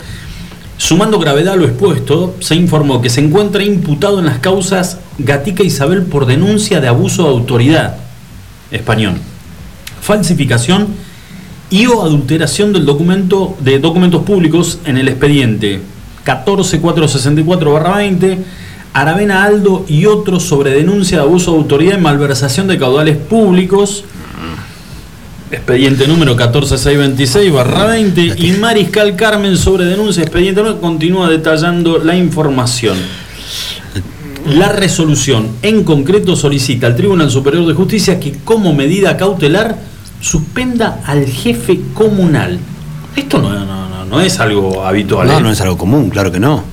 [0.77, 5.63] Sumando gravedad a lo expuesto, se informó que se encuentra imputado en las causas Gatica
[5.63, 7.95] Isabel por denuncia de abuso de autoridad
[8.71, 9.13] español,
[10.01, 10.87] falsificación
[11.69, 15.79] y o adulteración del documento de documentos públicos en el expediente
[16.25, 18.37] 14464-20,
[18.95, 24.05] Aravena Aldo y otros sobre denuncia de abuso de autoridad y malversación de caudales públicos
[25.51, 32.97] Expediente número 14626-20 y Mariscal Carmen sobre denuncia expediente número continúa detallando la información.
[34.47, 39.77] La resolución en concreto solicita al Tribunal Superior de Justicia que como medida cautelar
[40.19, 42.57] suspenda al jefe comunal.
[43.15, 45.27] Esto no, no- no- no es algo habitual.
[45.27, 45.41] No, ¿eh?
[45.41, 46.63] no es algo común, claro que no.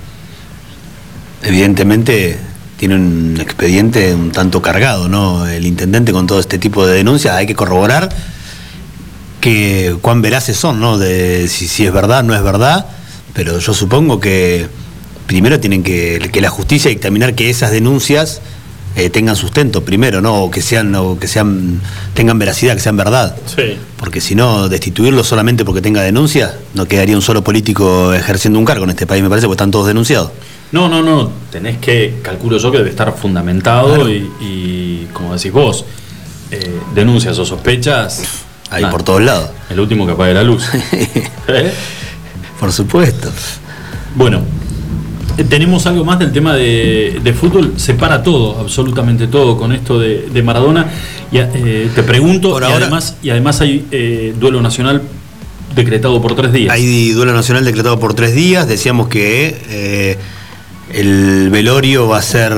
[1.43, 2.39] Evidentemente
[2.77, 5.47] tiene un expediente un tanto cargado, ¿no?
[5.47, 8.09] El intendente con todo este tipo de denuncias hay que corroborar
[9.41, 10.99] que cuán veraces son, ¿no?
[10.99, 12.87] De si, si es verdad, no es verdad,
[13.35, 14.67] pero yo supongo que
[15.27, 18.41] primero tienen que, que la justicia dictaminar que esas denuncias
[18.95, 20.45] eh, tengan sustento primero, ¿no?
[20.45, 21.81] O que sean, o que sean,
[22.15, 23.35] tengan veracidad, que sean verdad.
[23.47, 23.79] Sí.
[23.97, 28.65] Porque si no, destituirlo solamente porque tenga denuncias, no quedaría un solo político ejerciendo un
[28.65, 30.31] cargo en este país, me parece, porque están todos denunciados.
[30.73, 31.31] No, no, no.
[31.51, 35.85] Tenés que, calculo yo que debe estar fundamentado y, y, como decís vos,
[36.51, 38.23] eh, denuncias o sospechas.
[38.71, 39.51] Ahí por todos lados.
[39.69, 40.65] El último que apague la luz.
[41.49, 41.73] ¿Eh?
[42.59, 43.31] Por supuesto.
[44.15, 44.41] Bueno,
[45.37, 47.75] eh, tenemos algo más del tema de, de fútbol.
[47.77, 50.87] Se para todo, absolutamente todo, con esto de, de Maradona.
[51.31, 55.03] Y, eh, te pregunto, y, ahora- además, y además hay duelo nacional
[55.75, 56.73] decretado por tres días.
[56.73, 58.67] Hay duelo nacional decretado por tres días.
[58.67, 60.17] Decíamos que
[60.93, 62.53] el velorio va a ser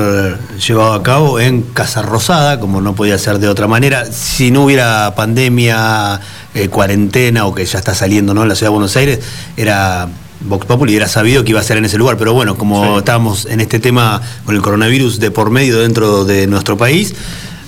[0.59, 4.07] llevado a cabo en Casa Rosada, como no podía ser de otra manera.
[4.07, 6.21] Si no hubiera pandemia,
[6.55, 8.43] eh, cuarentena o que ya está saliendo ¿no?
[8.43, 9.21] en la ciudad de Buenos Aires,
[9.57, 10.09] era
[10.41, 12.17] Vox Populi, era sabido que iba a ser en ese lugar.
[12.17, 16.49] Pero bueno, como estábamos en este tema con el coronavirus de por medio dentro de
[16.49, 17.15] nuestro país,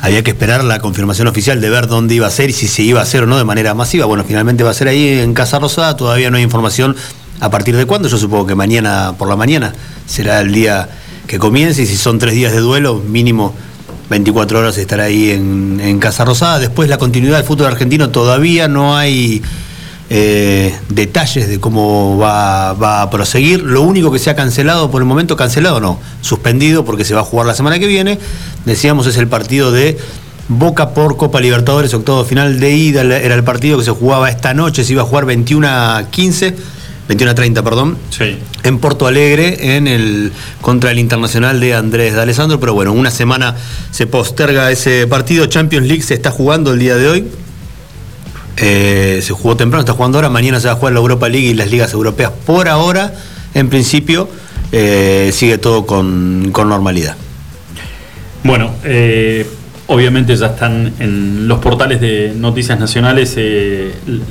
[0.00, 2.82] había que esperar la confirmación oficial de ver dónde iba a ser y si se
[2.82, 4.06] iba a hacer o no de manera masiva.
[4.06, 6.96] Bueno, finalmente va a ser ahí en Casa Rosada, todavía no hay información
[7.40, 8.08] a partir de cuándo.
[8.08, 9.72] Yo supongo que mañana por la mañana
[10.06, 10.88] será el día
[11.26, 13.54] que comience y si son tres días de duelo, mínimo
[14.10, 16.58] 24 horas estará ahí en, Casa Rosada.
[16.58, 19.42] Después la continuidad del fútbol argentino todavía no hay
[20.08, 23.62] eh, detalles de cómo va, va a proseguir.
[23.62, 27.20] Lo único que se ha cancelado por el momento, cancelado no, suspendido porque se va
[27.20, 28.18] a jugar la semana que viene,
[28.64, 29.98] decíamos es el partido de
[30.48, 34.54] Boca por Copa Libertadores, octavo final de ida, era el partido que se jugaba esta
[34.54, 36.54] noche, se iba a jugar 21 a 15,
[37.08, 38.36] 21 a 30, perdón, Sí.
[38.64, 43.10] en Porto Alegre en el contra el Internacional de Andrés de Alessandro, pero bueno, una
[43.10, 43.54] semana
[43.92, 45.46] se posterga ese partido.
[45.46, 47.24] Champions League se está jugando el día de hoy.
[48.56, 51.46] Eh, se jugó temprano, está jugando ahora, mañana se va a jugar la Europa League
[51.48, 52.32] y las ligas europeas.
[52.46, 53.12] Por ahora,
[53.54, 54.28] en principio,
[54.72, 57.16] eh, sigue todo con, con normalidad.
[58.42, 59.46] Bueno, eh,
[59.88, 63.36] obviamente ya están en los portales de noticias nacionales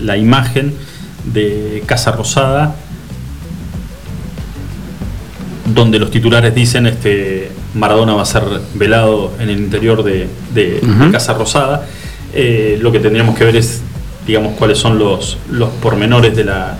[0.01, 0.73] la imagen
[1.33, 2.75] de Casa Rosada,
[5.73, 8.43] donde los titulares dicen este Maradona va a ser
[8.75, 10.81] velado en el interior de, de-.
[11.11, 11.85] Casa Rosada.
[12.33, 13.81] Eh, lo que tendríamos que ver es,
[14.25, 16.77] digamos, cuáles son los, los pormenores de la,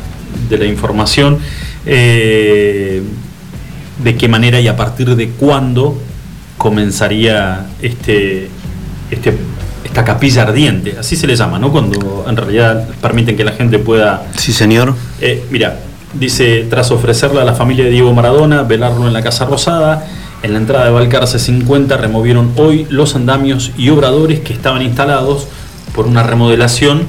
[0.50, 1.40] de la información,
[1.86, 3.02] eh,
[4.04, 5.98] de qué manera y a partir de cuándo
[6.58, 8.50] comenzaría este,
[9.12, 9.38] este,
[9.96, 11.72] esta capilla ardiente, así se le llama, ¿no?
[11.72, 14.26] Cuando en realidad permiten que la gente pueda...
[14.36, 14.94] Sí, señor.
[15.22, 15.80] Eh, mira,
[16.14, 20.06] dice, tras ofrecerle a la familia de Diego Maradona, velarlo en la Casa Rosada,
[20.44, 25.48] en la entrada de Balcarce 50 removieron hoy los andamios y obradores que estaban instalados
[25.94, 27.04] por una remodelación,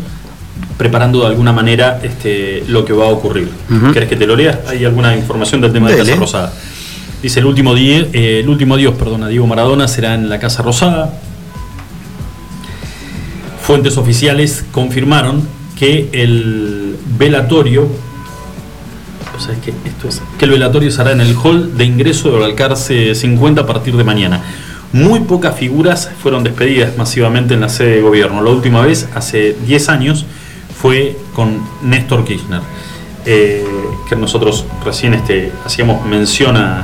[0.79, 3.51] preparando de alguna manera este, lo que va a ocurrir.
[3.69, 3.95] Ujú.
[3.95, 4.61] ¿Querés que te lo lea?
[4.69, 6.11] ¿Hay alguna información del tema de Dele.
[6.11, 6.53] Casa Rosada?
[7.21, 10.63] Dice, el último, día, eh, el último Dios, perdona, Diego Maradona será en la Casa
[10.63, 11.13] Rosada.
[13.67, 15.43] Fuentes oficiales confirmaron
[15.77, 17.83] que el velatorio,
[19.37, 19.73] o ¿sabes qué?
[19.85, 20.23] Esto es.
[20.39, 24.05] Que el velatorio será en el hall de ingreso del Alcarce 50 a partir de
[24.05, 24.41] mañana.
[24.93, 28.41] Muy pocas figuras fueron despedidas masivamente en la sede de gobierno.
[28.41, 30.25] La última vez, hace 10 años,
[30.81, 32.61] fue con Néstor Kirchner,
[33.27, 33.65] eh,
[34.09, 36.81] que nosotros recién este, hacíamos mención a,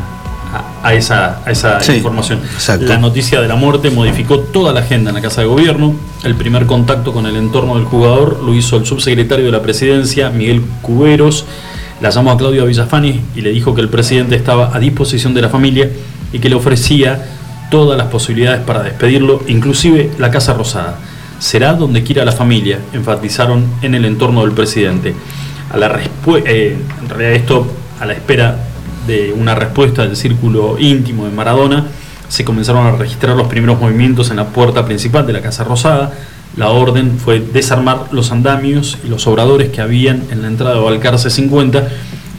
[0.52, 2.40] a- a esa, a esa Sí, información.
[2.54, 2.86] exacto.
[2.86, 5.94] La noticia de la muerte modificó toda la agenda en la Casa de Gobierno.
[6.24, 10.30] El primer contacto con el entorno del jugador lo hizo el subsecretario de la Presidencia,
[10.30, 11.44] Miguel Cuberos.
[12.00, 15.42] La llamó a Claudio Villafani y le dijo que el presidente estaba a disposición de
[15.42, 15.90] la familia
[16.32, 17.26] y que le ofrecía
[17.72, 21.00] todas las posibilidades para despedirlo, inclusive la Casa Rosada.
[21.40, 25.14] Será donde quiera la familia, enfatizaron en el entorno del presidente.
[25.72, 25.90] A la
[26.46, 27.66] eh, en realidad esto
[27.98, 28.58] a la espera
[29.08, 31.84] de una respuesta del círculo íntimo de Maradona,
[32.32, 36.14] se comenzaron a registrar los primeros movimientos en la puerta principal de la Casa Rosada.
[36.56, 40.80] La orden fue desarmar los andamios y los obradores que habían en la entrada de
[40.80, 41.88] Balcarce 50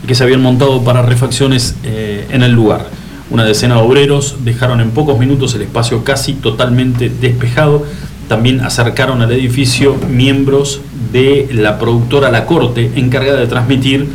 [0.04, 2.88] y que se habían montado para refacciones eh, en el lugar.
[3.30, 7.86] Una decena de obreros dejaron en pocos minutos el espacio casi totalmente despejado.
[8.28, 10.82] También acercaron al edificio miembros
[11.12, 14.10] de la productora La Corte, encargada de transmitir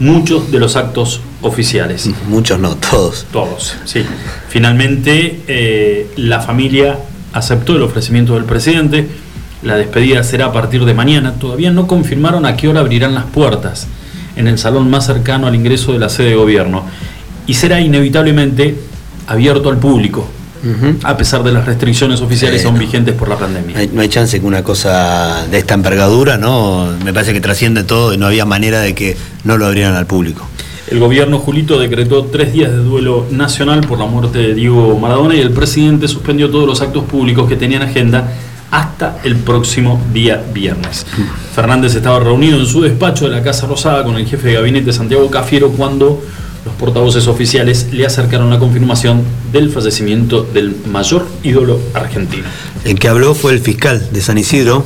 [0.00, 2.10] muchos de los actos oficiales.
[2.28, 3.26] Muchos no, todos.
[3.32, 4.02] Todos, sí.
[4.48, 6.98] Finalmente, eh, la familia
[7.32, 9.06] aceptó el ofrecimiento del presidente.
[9.62, 11.34] La despedida será a partir de mañana.
[11.34, 13.86] Todavía no confirmaron a qué hora abrirán las puertas
[14.36, 16.84] en el salón más cercano al ingreso de la sede de gobierno.
[17.46, 18.76] Y será inevitablemente
[19.26, 20.28] abierto al público,
[21.02, 23.74] a pesar de las restricciones oficiales aún vigentes por la pandemia.
[23.74, 26.88] No hay, no hay chance que una cosa de esta envergadura, ¿no?
[27.04, 30.06] Me parece que trasciende todo y no había manera de que no lo abrieran al
[30.06, 30.46] público.
[30.90, 35.36] El gobierno Julito decretó tres días de duelo nacional por la muerte de Diego Maradona
[35.36, 38.32] y el presidente suspendió todos los actos públicos que tenían agenda
[38.72, 41.06] hasta el próximo día viernes.
[41.54, 44.92] Fernández estaba reunido en su despacho de la Casa Rosada con el jefe de gabinete
[44.92, 46.22] Santiago Cafiero cuando
[46.64, 52.44] los portavoces oficiales le acercaron la confirmación del fallecimiento del mayor ídolo argentino.
[52.84, 54.84] El que habló fue el fiscal de San Isidro,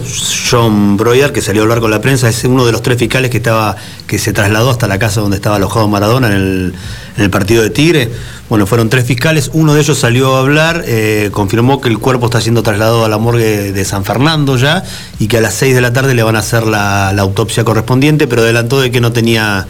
[0.51, 2.29] John Breuer, que salió a hablar con la prensa.
[2.29, 5.37] Es uno de los tres fiscales que estaba, que se trasladó hasta la casa donde
[5.37, 6.75] estaba alojado Maradona en
[7.16, 8.11] el, partido de Tigre.
[8.49, 9.51] Bueno, fueron tres fiscales.
[9.53, 13.09] Uno de ellos salió a hablar, eh, confirmó que el cuerpo está siendo trasladado a
[13.09, 14.85] la morgue de San Fernando ya
[15.18, 18.27] y que a las 6 de la tarde le van a hacer la autopsia correspondiente,
[18.27, 19.66] pero adelantó de que no tenía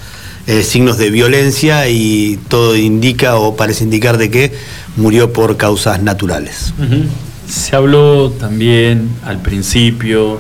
[0.47, 4.53] eh, signos de violencia y todo indica o parece indicar de que
[4.97, 6.75] murió por causas naturales.
[7.49, 10.39] Se habló también al principio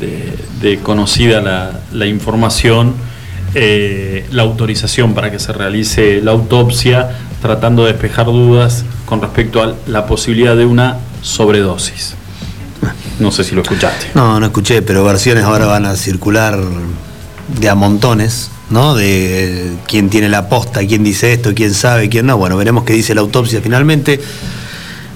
[0.00, 2.94] de, de conocida la, la información,
[3.54, 7.10] eh, la autorización para que se realice la autopsia,
[7.40, 12.14] tratando de despejar dudas con respecto a la posibilidad de una sobredosis.
[13.20, 14.08] No sé si lo escuchaste.
[14.14, 16.58] No, no escuché, pero versiones ahora van a circular
[17.60, 18.94] de a montones, ¿no?
[18.94, 22.36] De quién tiene la posta, quién dice esto, quién sabe, quién no.
[22.36, 24.20] Bueno, veremos qué dice la autopsia finalmente.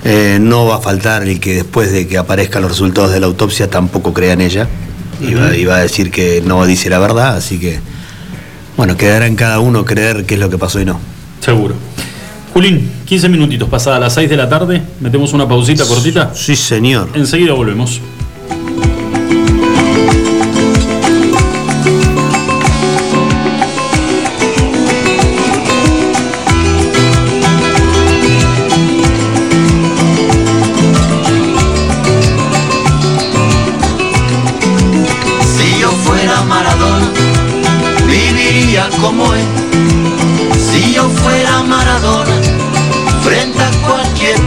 [0.04, 3.26] Eh, no va a faltar el que después de que aparezcan los resultados de la
[3.26, 4.68] autopsia tampoco crea en ella.
[5.20, 5.54] Iba, Ujú.
[5.54, 7.80] iba a decir que no dice la verdad, así que,
[8.76, 11.00] bueno, quedará en cada uno creer qué es lo que pasó y no.
[11.40, 11.74] Seguro.
[12.54, 16.32] Julín, 15 minutitos pasadas las 6 de la tarde, metemos una pausita cortita.
[16.34, 17.10] Sí, señor.
[17.14, 18.00] Enseguida volvemos.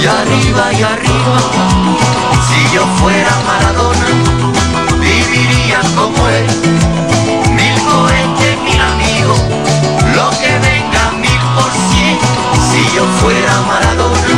[0.00, 1.38] y arriba y arriba.
[2.48, 4.06] Si yo fuera Maradona,
[5.00, 6.46] viviría como él.
[7.58, 9.40] Mil cohetes, mil amigos,
[10.16, 12.18] lo que venga mil por cien.
[12.68, 14.34] Si yo fuera Maradona,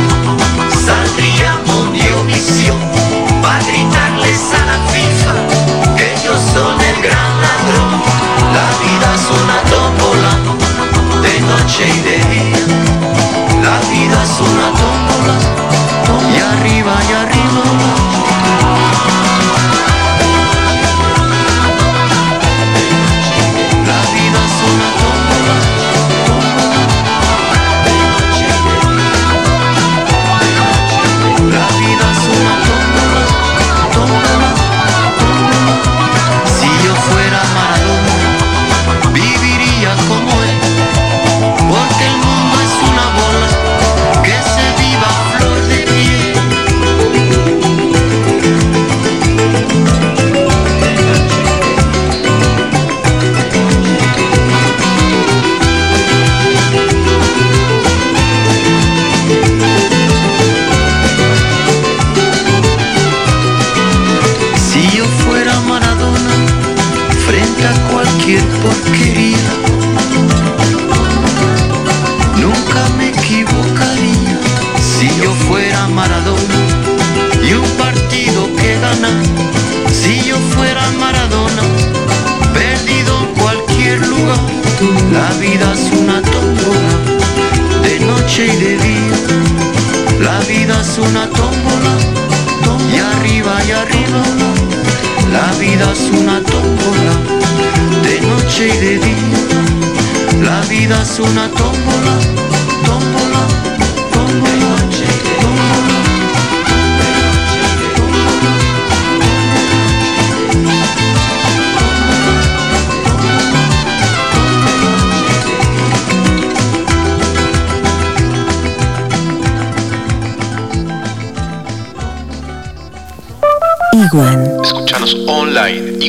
[0.85, 2.77] saldría a Mundiovisión
[3.41, 5.33] para gritarles a la FIFA
[5.97, 7.91] que ellos son el gran ladrón.
[8.57, 10.31] La vida es una tómbola,
[11.21, 12.61] de noche y de día.
[13.63, 14.96] La vida es una tómbola,
[16.67, 17.56] arriba y arriba.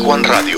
[0.01, 0.57] Online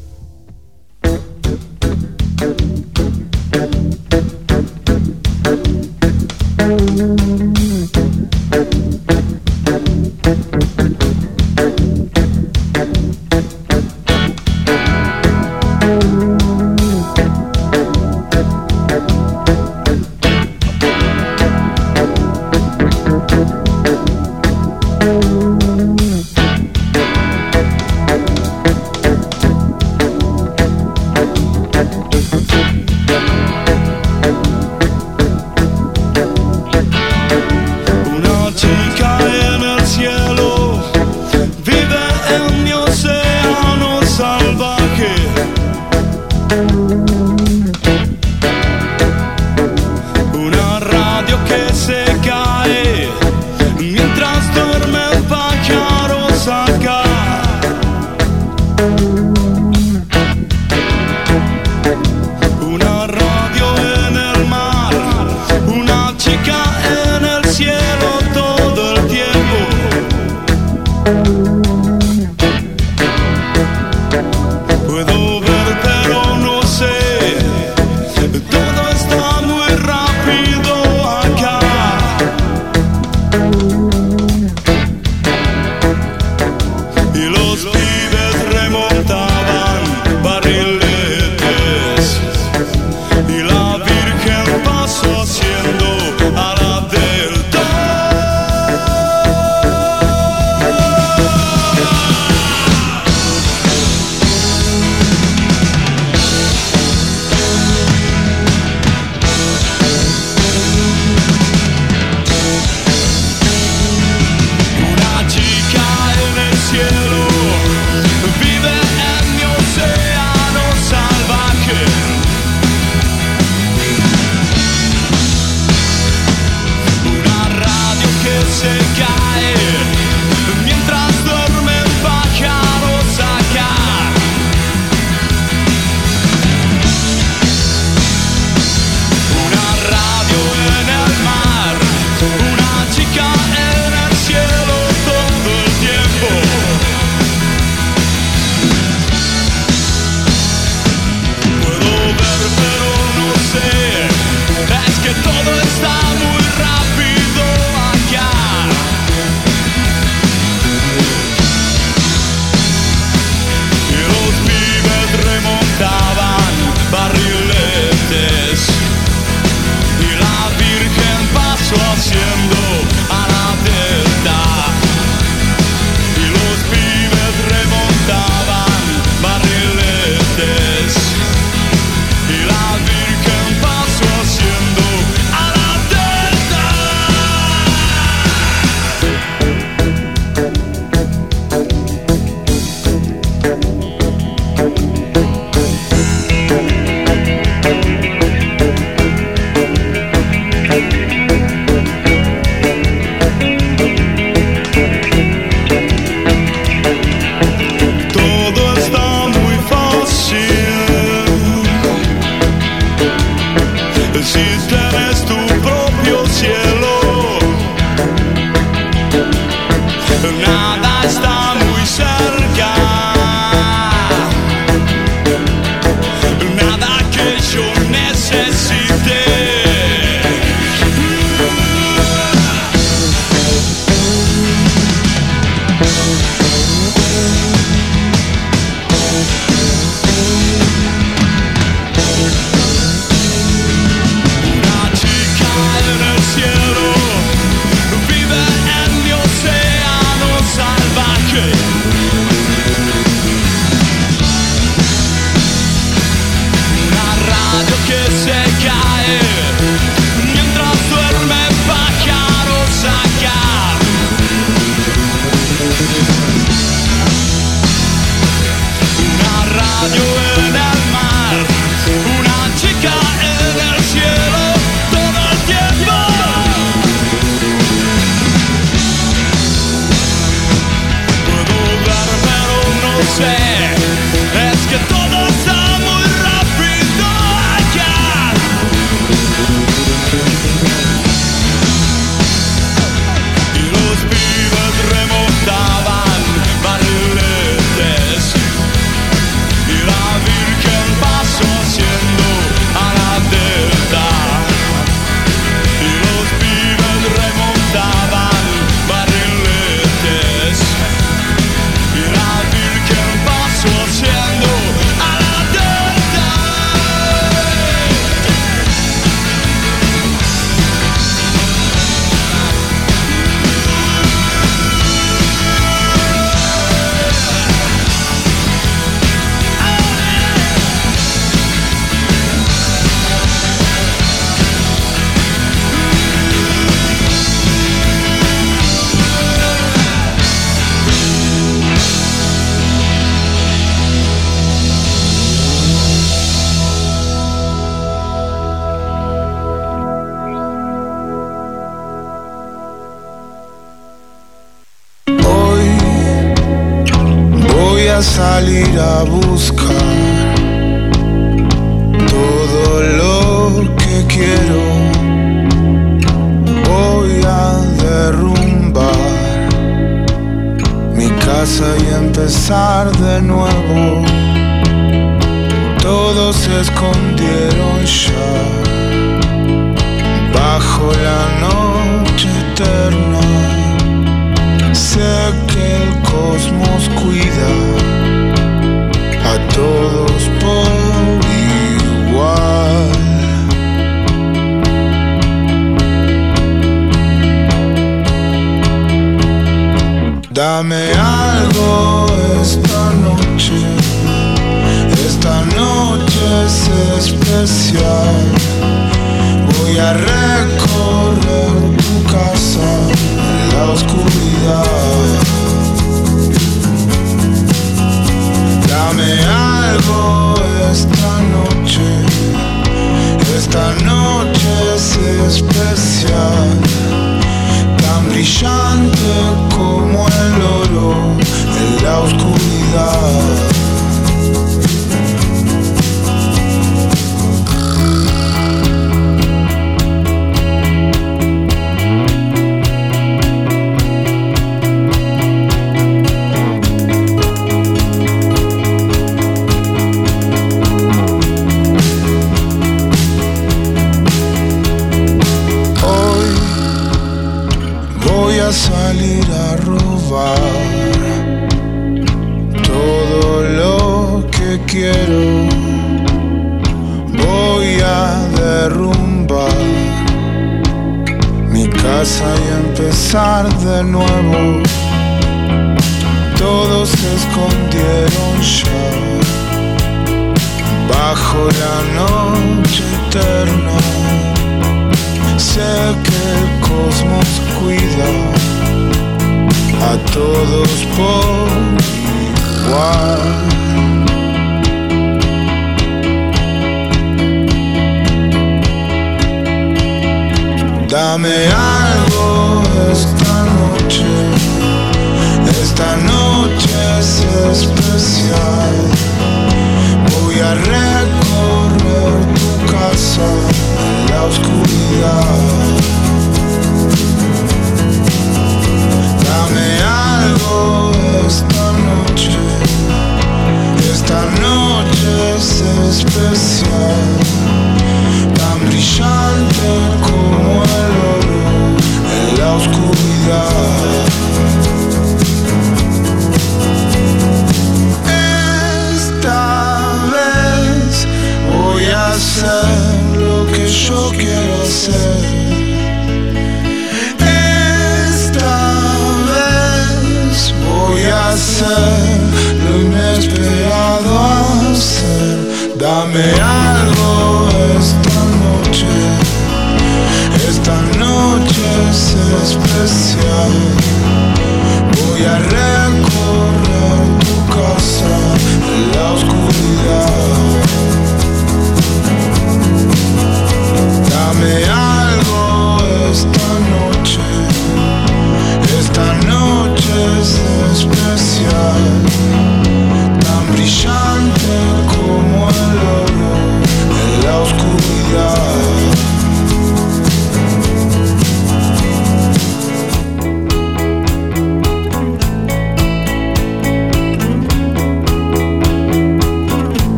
[432.03, 433.30] oscuridad.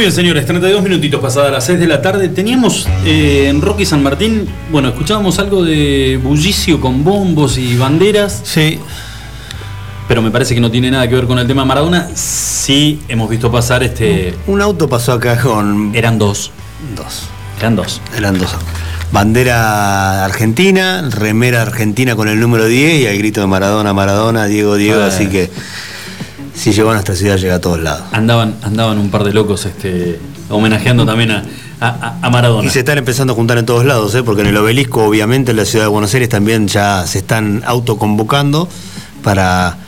[0.00, 2.30] Muy bien, señores, 32 minutitos pasadas las 6 de la tarde.
[2.30, 8.40] Teníamos eh, en Rocky San Martín, bueno, escuchábamos algo de bullicio con bombos y banderas.
[8.42, 8.80] Sí.
[10.08, 12.08] Pero me parece que no tiene nada que ver con el tema Maradona.
[12.14, 14.34] Sí, hemos visto pasar este.
[14.46, 15.94] Un auto pasó acá con.
[15.94, 16.50] Eran dos.
[16.96, 17.28] Dos.
[17.58, 18.00] Eran dos.
[18.16, 18.56] Eran dos.
[19.12, 24.76] Bandera argentina, remera argentina con el número 10 y el grito de Maradona, Maradona, Diego,
[24.76, 25.50] Diego, así que
[26.60, 28.02] si llegó a nuestra ciudad llega a todos lados.
[28.12, 30.18] Andaban, andaban un par de locos este,
[30.50, 31.42] homenajeando también a,
[31.80, 32.66] a- a Maradona.
[32.66, 34.22] Y se están empezando a juntar en todos lados, ¿eh?
[34.22, 37.62] porque en el obelisco, obviamente, en la ciudad de Buenos Aires también ya se están
[37.66, 38.68] autoconvocando
[39.22, 39.78] para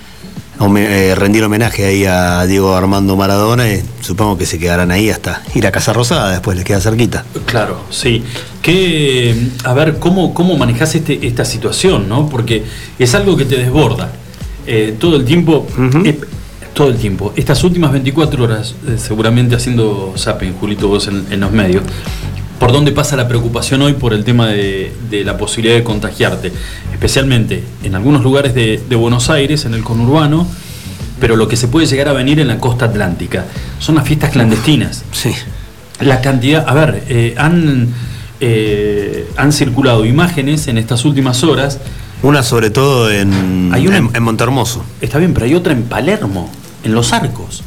[0.77, 3.69] eh, rendir homenaje ahí a Diego Armando Maradona.
[3.69, 7.25] Y supongo que se quedarán ahí hasta ir a Casa Rosada, después les queda cerquita.
[7.47, 8.23] Claro, sí.
[8.63, 12.29] Que, a ver, ¿cómo, cómo manejás este, esta situación, no?
[12.29, 12.65] Porque
[12.99, 14.13] es algo que te desborda.
[14.65, 15.67] Eh, todo el tiempo,
[16.83, 17.33] todo el tiempo.
[17.37, 21.85] Estas últimas 24 horas, eh, seguramente haciendo zapping, Julito, vos en, en los medios,
[22.59, 26.53] ¿por dónde pasa la preocupación hoy por el tema de, de la posibilidad de contagiarte?
[26.93, 30.47] Especialmente en algunos lugares de, de Buenos Aires, en el conurbano,
[31.21, 33.45] pero lo que se puede llegar a venir en la costa atlántica.
[33.79, 35.05] Son las fiestas clandestinas.
[35.13, 35.31] Sí.
[36.01, 37.91] La cantidad, a ver, eh, han,
[38.41, 41.79] eh, han circulado imágenes en estas últimas horas.
[42.25, 44.85] Una sobre todo en, Hay una- en, en Montermoso.
[45.01, 46.51] Está bien, pero hay otra en Palermo,
[46.85, 47.63] en Los Arcos,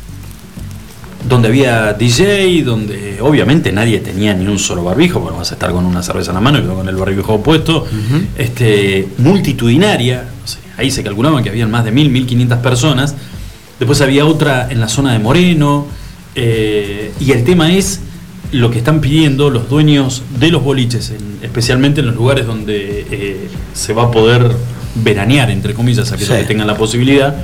[1.28, 5.72] donde había DJ, donde obviamente nadie tenía ni un solo barbijo, porque vas a estar
[5.72, 7.86] con una cerveza en la mano y con el barbijo puesto,
[8.38, 13.16] este, multitudinaria, no sé, ahí se calculaba que habían más de mil, mil quinientas personas.
[13.80, 15.88] Después había otra en la zona de Moreno,
[16.36, 18.02] eh, y el tema es
[18.52, 23.06] lo que están pidiendo los dueños de los boliches, en- especialmente en los lugares donde
[23.10, 24.52] eh, se va a poder
[24.96, 26.42] veranear, entre comillas, aquellos Sí.
[26.42, 27.36] que tengan la posibilidad,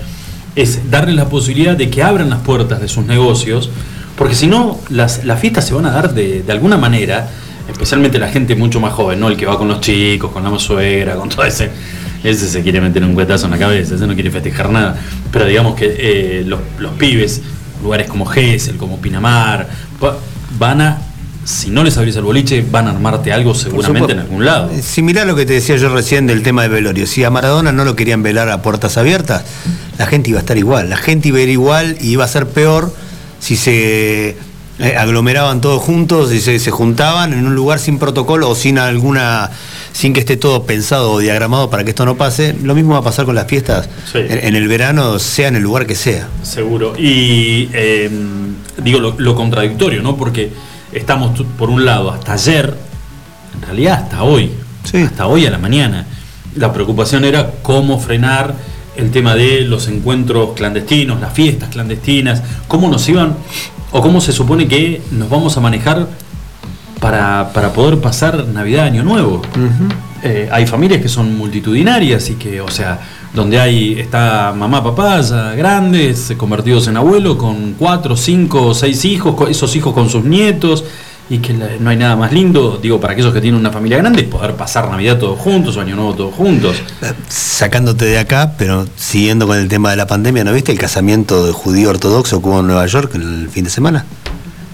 [0.56, 3.70] es darles la posibilidad de que abran las puertas de sus negocios,
[4.18, 7.30] porque si no, las, las fiestas se van a dar de, de alguna manera,
[7.72, 9.30] especialmente la gente mucho más joven, ¿no?
[9.30, 11.70] El que va con los chicos, con la suegra, con todo ese.
[12.24, 14.96] Ese se quiere meter un cuetazo en la cabeza, ese no quiere festejar nada.
[15.32, 17.42] Pero digamos que eh, los, los pibes,
[17.82, 19.68] lugares como Gesell, como Pinamar,
[20.04, 20.18] va-
[20.60, 21.02] van a,
[21.44, 24.70] si no les abrís el boliche, van a armarte algo seguramente en algún lado.
[24.72, 27.08] Eh, Similar a lo que te decía yo recién del tema de velorio.
[27.08, 29.44] Si a Maradona no lo querían velar a puertas abiertas,
[30.02, 30.90] la gente iba a estar igual.
[30.90, 32.92] La gente iba a ir igual y iba a ser peor
[33.40, 34.30] si se
[34.80, 38.80] eh, aglomeraban todos juntos y se, se juntaban en un lugar sin protocolo o sin
[38.80, 39.52] alguna
[39.94, 42.56] sin que esté todo pensado o diagramado para que esto no pase.
[42.64, 44.18] Lo mismo va a pasar con las fiestas Sí.
[44.18, 46.28] en, en el verano, sea en el lugar que sea.
[46.42, 46.96] Seguro.
[46.98, 48.10] Y eh,
[48.84, 50.18] digo lo, lo contradictorio, ¿no?
[50.18, 50.52] Porque
[50.92, 52.74] estamos, por un lado, hasta ayer,
[53.56, 54.52] en realidad hasta hoy,
[55.06, 56.08] hasta hoy a la mañana,
[56.56, 58.56] la preocupación era cómo frenar
[59.02, 63.36] el tema de los encuentros clandestinos, las fiestas clandestinas, cómo nos iban
[63.92, 66.08] o cómo se supone que nos vamos a manejar
[67.00, 69.42] para, para poder pasar Navidad, Año Nuevo.
[70.24, 73.00] Eh, hay familias que son multitudinarias y que, o sea,
[73.34, 79.50] donde hay está mamá, papá, ya grandes, convertidos en abuelo, con cuatro, cinco, seis hijos,
[79.50, 80.84] esos hijos con sus nietos,
[81.32, 83.98] y que la- no hay nada más lindo, digo, para aquellos que tienen una familia
[83.98, 86.76] grande, poder pasar Navidad todos juntos, Año Nuevo todos juntos.
[87.30, 91.46] Sacándote de acá, pero siguiendo con el tema de la pandemia, ¿no viste el casamiento
[91.46, 94.06] de judío ortodoxo que hubo en Nueva York el fin de semana?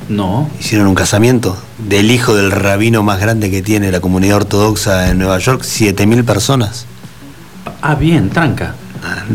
[0.10, 0.50] No.
[0.60, 5.20] Hicieron un casamiento del hijo del rabino más grande que tiene la comunidad ortodoxa en
[5.20, 6.86] Nueva York, 7.000 personas.
[7.84, 8.74] Ah, bien, tranca.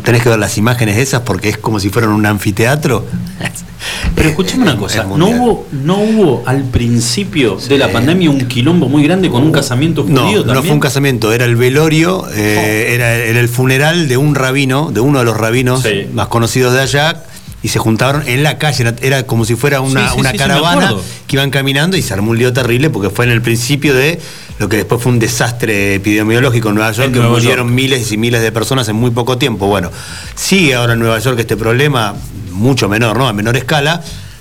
[0.05, 3.06] Tenés que ver las imágenes esas porque es como si fueran un anfiteatro.
[4.14, 8.89] Pero escuchame una cosa, ¿no hubo, ¿no hubo al principio de la pandemia un quilombo
[8.89, 10.55] muy grande con un casamiento No, judío también?
[10.55, 14.93] no fue un casamiento, era el velorio, eh, era, era el funeral de un rabino,
[14.93, 17.24] de uno de los rabinos más conocidos de allá,
[17.62, 20.32] y se juntaron en la calle, era, era como si fuera una, Sí, sí, una
[20.32, 20.94] caravana
[21.26, 24.20] que iban caminando y se armó un lío terrible porque fue en el principio de
[24.62, 27.74] lo que después fue un desastre epidemiológico en Nueva York, En que Nueva murieron York.
[27.74, 29.66] miles y miles de personas en muy poco tiempo.
[29.66, 29.90] Bueno,
[30.36, 32.14] sigue ahora en Nueva York este problema,
[32.52, 33.26] mucho menor, ¿no?
[33.26, 34.01] A menor escala.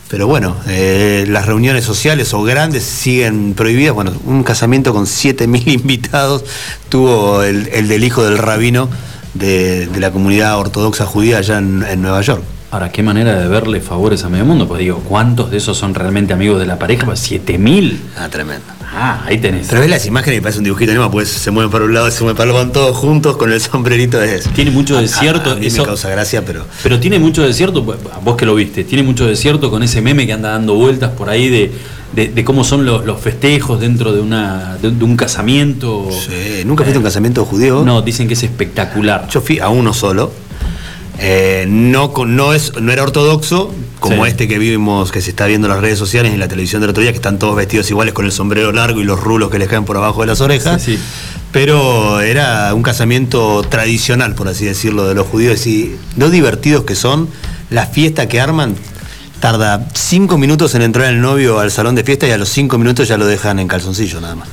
[0.10, 3.96] Pero bueno, eh, las reuniones sociales o grandes siguen prohibidas.
[3.96, 6.44] Bueno, un casamiento con 7.000 invitados
[6.90, 8.90] tuvo el, el del hijo del rabino
[9.34, 12.44] de, de la comunidad ortodoxa judía allá en, en Nueva York.
[12.70, 14.68] Ahora, qué manera de verle favores a medio mundo.
[14.68, 17.06] Pues digo, ¿cuántos de esos son realmente amigos de la pareja?
[17.08, 18.00] Pues, ¿Siete mil?
[18.18, 18.66] Ah, tremendo.
[18.94, 19.68] Ah, ahí tenés.
[19.70, 22.12] Pero ves las imágenes y parece un dibujito animado, pues se mueven para un lado,
[22.12, 24.50] se mueven para el otro, van todos juntos con el sombrerito de eso.
[24.54, 27.42] Tiene mucho A- desierto, A, a mí eso- me causa gracia, pero Pero tiene mucho
[27.42, 30.74] desierto, pues, vos que lo viste, tiene mucho desierto con ese meme que anda dando
[30.76, 31.72] vueltas por ahí de,
[32.14, 36.10] de- de cómo son los, los festejos dentro de, una, de, de un casamiento.
[36.12, 37.84] Sí, ¿Nunca fuiste a un casamiento judío?
[37.86, 39.28] No, dicen que es espectacular.
[39.30, 40.34] Yo fui a uno solo.
[41.20, 44.32] Eh, no, no, es, no era ortodoxo, como Sí.
[44.32, 46.82] este que vimos, que se está viendo en las redes sociales y en la televisión
[46.82, 49.50] del otro día, que están todos vestidos iguales con el sombrero largo y los rulos
[49.52, 50.82] que les caen por abajo de las orejas.
[50.82, 51.04] Sí, sí.
[51.52, 55.68] Pero era un casamiento tradicional, por así decirlo, de los judíos.
[55.68, 57.30] Y lo divertidos que son,
[57.70, 58.76] la fiesta que arman,
[59.40, 62.78] tarda cinco minutos en entrar el novio al salón de fiesta y a los cinco
[62.78, 64.50] minutos ya lo dejan en calzoncillo nada más.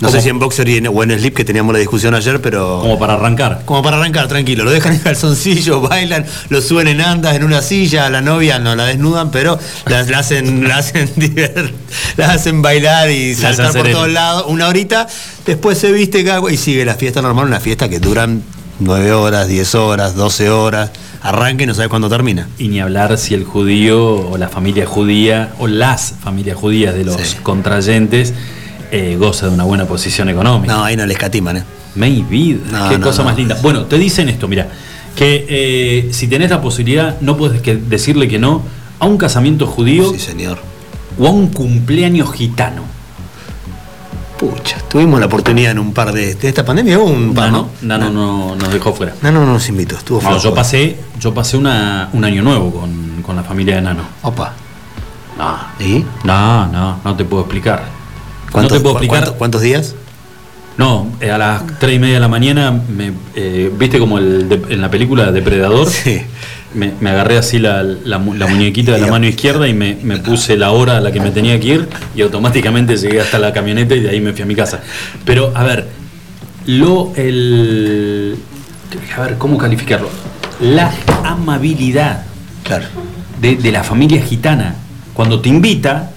[0.00, 2.40] No sé si en boxer y en, o en slip, que teníamos la discusión ayer,
[2.40, 2.78] pero...
[2.80, 3.62] Como para arrancar.
[3.64, 4.64] Como para arrancar, tranquilo.
[4.64, 8.58] Lo dejan en calzoncillo, bailan, lo suben en andas en una silla, a la novia
[8.60, 11.72] no la desnudan, pero la, la hacen, la hacen divert-
[12.16, 15.06] la hacen bailar y saltar por todos lados una horita,
[15.46, 18.42] después se viste cago y sigue la fiesta normal, una fiesta que duran
[18.80, 20.90] 9 horas, 10 horas, 12 horas,
[21.22, 22.46] arranca y no sabes cuándo termina.
[22.58, 27.04] Y ni hablar si el judío o la familia judía o las familias judías de
[27.04, 28.32] los contrayentes
[28.90, 30.72] eh, goza de una buena posición económica.
[30.74, 31.64] No, ahí no le escatiman, ¿eh?
[31.94, 33.28] Maybe, No, qué no, cosa no.
[33.30, 33.56] más linda.
[33.62, 34.68] Bueno, te dicen esto, mira,
[35.16, 38.62] que eh, si tenés la posibilidad, no puedes que decirle que no
[39.00, 40.58] a un casamiento judío Sí, señor.
[41.18, 42.82] o a un cumpleaños gitano.
[44.38, 47.70] Pucha, tuvimos la oportunidad en un par de, de esta pandemia, hubo un par, Nano,
[47.82, 47.88] ¿no?
[47.98, 49.14] Nano no nos dejó fuera.
[49.20, 50.44] No, no, no nos invitó, estuvo No, flojo.
[50.44, 54.02] yo pasé, yo pasé una, un año nuevo con, con la familia de Nano.
[54.22, 54.52] Opa.
[55.36, 56.04] No, ¿Y?
[56.22, 57.82] no, no, no te puedo explicar.
[58.48, 59.18] No ¿Cuántos, te puedo cu- explicar.
[59.20, 59.94] cuántos- cuántos días?
[60.76, 64.48] No, eh, a las 3 y media de la mañana, me, eh, ¿viste como el
[64.48, 65.86] de- en la película Depredador?
[65.90, 66.22] Sí.
[66.74, 69.96] Me, me agarré así la, la mu- la muñequita de la mano izquierda y me,
[70.02, 73.38] me puse la hora a la que me tenía que ir y automáticamente llegué hasta
[73.38, 74.80] la camioneta y de ahí me fui a mi casa.
[75.24, 75.88] Pero, a ver,
[76.66, 78.36] lo, el...
[79.16, 80.10] A ver, ¿cómo calificarlo?
[80.60, 80.92] La
[81.24, 82.24] amabilidad
[82.64, 82.84] Claro.
[83.40, 84.74] de, de la familia gitana.
[85.14, 86.10] Cuando te invita,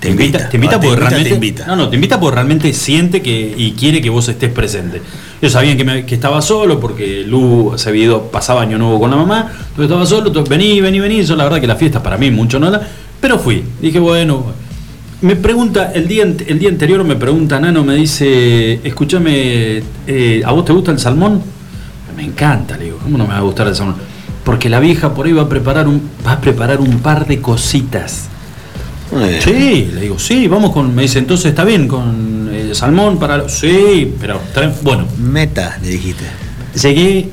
[0.00, 1.34] te invita, te invita te porque invita, te realmente.
[1.34, 1.66] invita.
[1.66, 5.02] No, no, te invita porque realmente siente que y quiere que vos estés presente.
[5.40, 9.00] Ellos sabían que, me- que estaba solo porque Lu se había ido, pasaba año nuevo
[9.00, 11.22] con la mamá, entonces estaba solo, entonces, vení, vení, vení.
[11.24, 12.86] Yo la verdad que la fiesta para mí mucho no da,
[13.20, 13.64] pero fui.
[13.80, 14.44] Dije, bueno.
[15.20, 20.52] Me pregunta, el día, el día anterior me pregunta Nano, me dice, escúchame, eh, ¿a
[20.52, 21.42] vos te gusta el salmón?
[22.16, 23.96] Me encanta, le digo, ¿cómo no me va a gustar el salmón?
[24.44, 27.40] Porque la vieja por ahí va a preparar un, va a preparar un par de
[27.40, 28.28] cositas.
[29.42, 30.94] Sí, le digo, sí, vamos con.
[30.94, 33.48] Me dice, entonces está bien, con eh, salmón para.
[33.48, 34.40] Sí, pero.
[34.82, 36.24] Bueno, Meta, le dijiste.
[36.74, 37.30] llegué,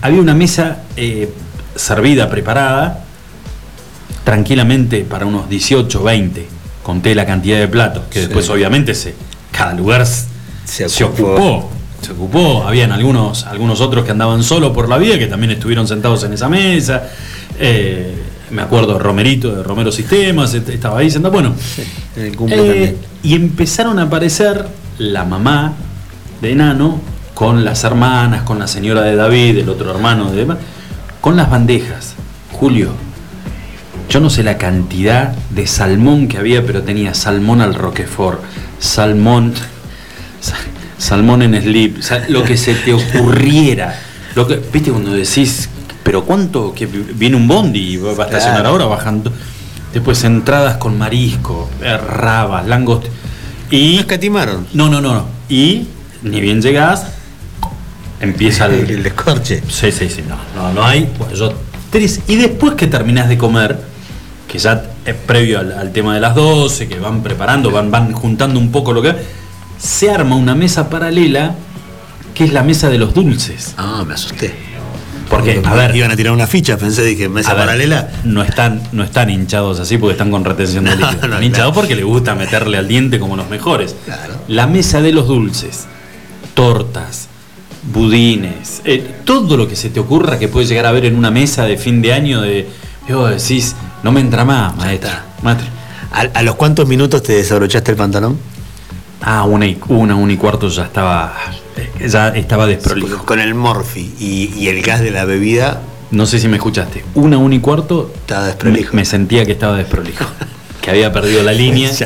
[0.00, 1.32] había una mesa eh,
[1.74, 3.04] servida, preparada,
[4.24, 6.46] tranquilamente para unos 18, 20.
[6.82, 8.26] Conté la cantidad de platos, que Sí.
[8.26, 9.14] después obviamente se,
[9.50, 11.70] cada lugar Se se ocupó.
[12.00, 15.86] Se ocupó, habían algunos, algunos otros que andaban solos por la vida que también estuvieron
[15.86, 17.04] sentados en esa mesa.
[17.60, 18.12] Eh,
[18.52, 21.32] me acuerdo Romerito, de Romero Sistemas, est- estaba ahí sentado.
[21.32, 21.54] Bueno,
[22.16, 24.66] En el cumple eh, y empezaron a aparecer
[24.98, 25.74] la mamá
[26.40, 27.00] de Enano
[27.34, 30.58] con las hermanas, con la señora de David, el otro hermano de Eva,
[31.20, 32.14] con las bandejas.
[32.52, 32.90] Julio,
[34.08, 38.40] yo no sé la cantidad de salmón que había, pero tenía salmón al Roquefort,
[38.78, 39.54] salmón,
[40.40, 40.56] sa-
[40.98, 41.98] salmón en slip,
[42.28, 43.98] lo que se te ocurriera.
[44.34, 45.68] Lo que, Viste cuando decís,
[46.02, 49.32] pero cuánto, que viene un bondi y va a estacionar ahora bajando.
[49.92, 53.06] Después entradas con marisco, eh, rabas, langost.
[53.70, 53.94] Y.
[53.94, 54.66] No escatimaron.
[54.72, 55.14] No, no, no.
[55.14, 55.26] no.
[55.48, 55.86] Y
[56.22, 57.06] ni bien llegás,
[58.20, 59.62] empieza el, El descorche.
[59.68, 61.08] Sí, sí, sí, no, no, no hay.
[61.18, 61.52] Bueno, yo
[61.90, 62.20] tres.
[62.26, 63.78] Y después que terminás de comer,
[64.48, 68.12] que ya es previo al, al tema de las 12, que van preparando, van, van
[68.12, 69.14] juntando un poco lo que.
[69.78, 71.56] Se arma una mesa paralela
[72.34, 73.74] que es la mesa de los dulces.
[73.76, 74.71] Ah, me asusté.
[75.36, 75.96] Porque, a ver.
[75.96, 78.10] Iban a tirar una ficha, pensé, dije, mesa ver, paralela.
[78.24, 81.20] No están, no están hinchados así porque están con retención de No, líquido.
[81.20, 83.96] no, están hinchados porque les gusta meterle al diente como los mejores.
[84.48, 85.86] La mesa de los dulces,
[86.54, 87.28] tortas,
[87.92, 91.30] budines, eh, todo lo que se te ocurra que puedes llegar a ver en una
[91.30, 92.68] mesa de fin de año de.
[93.08, 95.24] Yo decís, no me entra más, maestra.
[95.42, 95.66] maestra.
[96.12, 98.38] ¿A, a los cuántos minutos te desabrochaste el pantalón?
[99.22, 101.34] Ah, una y, una, una y cuarto ya estaba.
[101.76, 103.24] Eh, Ya estaba desprolijo.
[103.24, 105.80] Con el morfi y, y el gas de la bebida.
[106.10, 107.04] No sé si me escuchaste.
[107.14, 108.10] Una, una y cuarto.
[108.14, 108.94] Estaba desprolijo.
[108.94, 110.26] Me sentía que estaba desprolijo.
[110.82, 111.90] que había perdido la línea.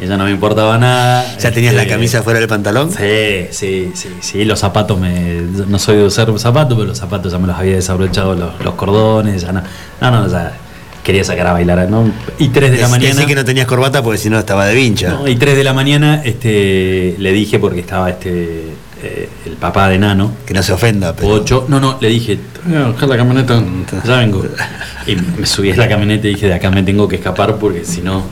[0.00, 1.36] Ya no me importaba nada.
[1.40, 2.92] ¿Ya tenías la Este, camisa fuera del pantalón?
[2.92, 4.44] Sí, sí, sí, sí.
[4.44, 5.40] Los zapatos me.
[5.66, 8.74] No soy de usar zapatos, pero los zapatos ya me los había desabrochado los, los
[8.74, 9.42] cordones.
[9.42, 9.60] Ya no.
[10.00, 10.52] No, no, ya.
[11.02, 12.12] Quería sacar a bailar, ¿no?
[12.38, 13.12] Y 3 de la mañana.
[13.12, 15.08] decí que no tenías corbata porque si no estaba de vincha.
[15.08, 18.66] No, y 3 de la mañana este, le dije, porque estaba este
[19.02, 20.32] eh, el papá de Nano.
[20.46, 21.28] Que no se ofenda, pero.
[21.28, 21.66] 8.
[21.68, 23.62] No, no, le dije, "Voy a buscar la camioneta,
[24.04, 24.44] ya vengo.
[25.06, 27.84] Y me subí a la camioneta y dije, de acá me tengo que escapar porque
[27.84, 28.24] si no,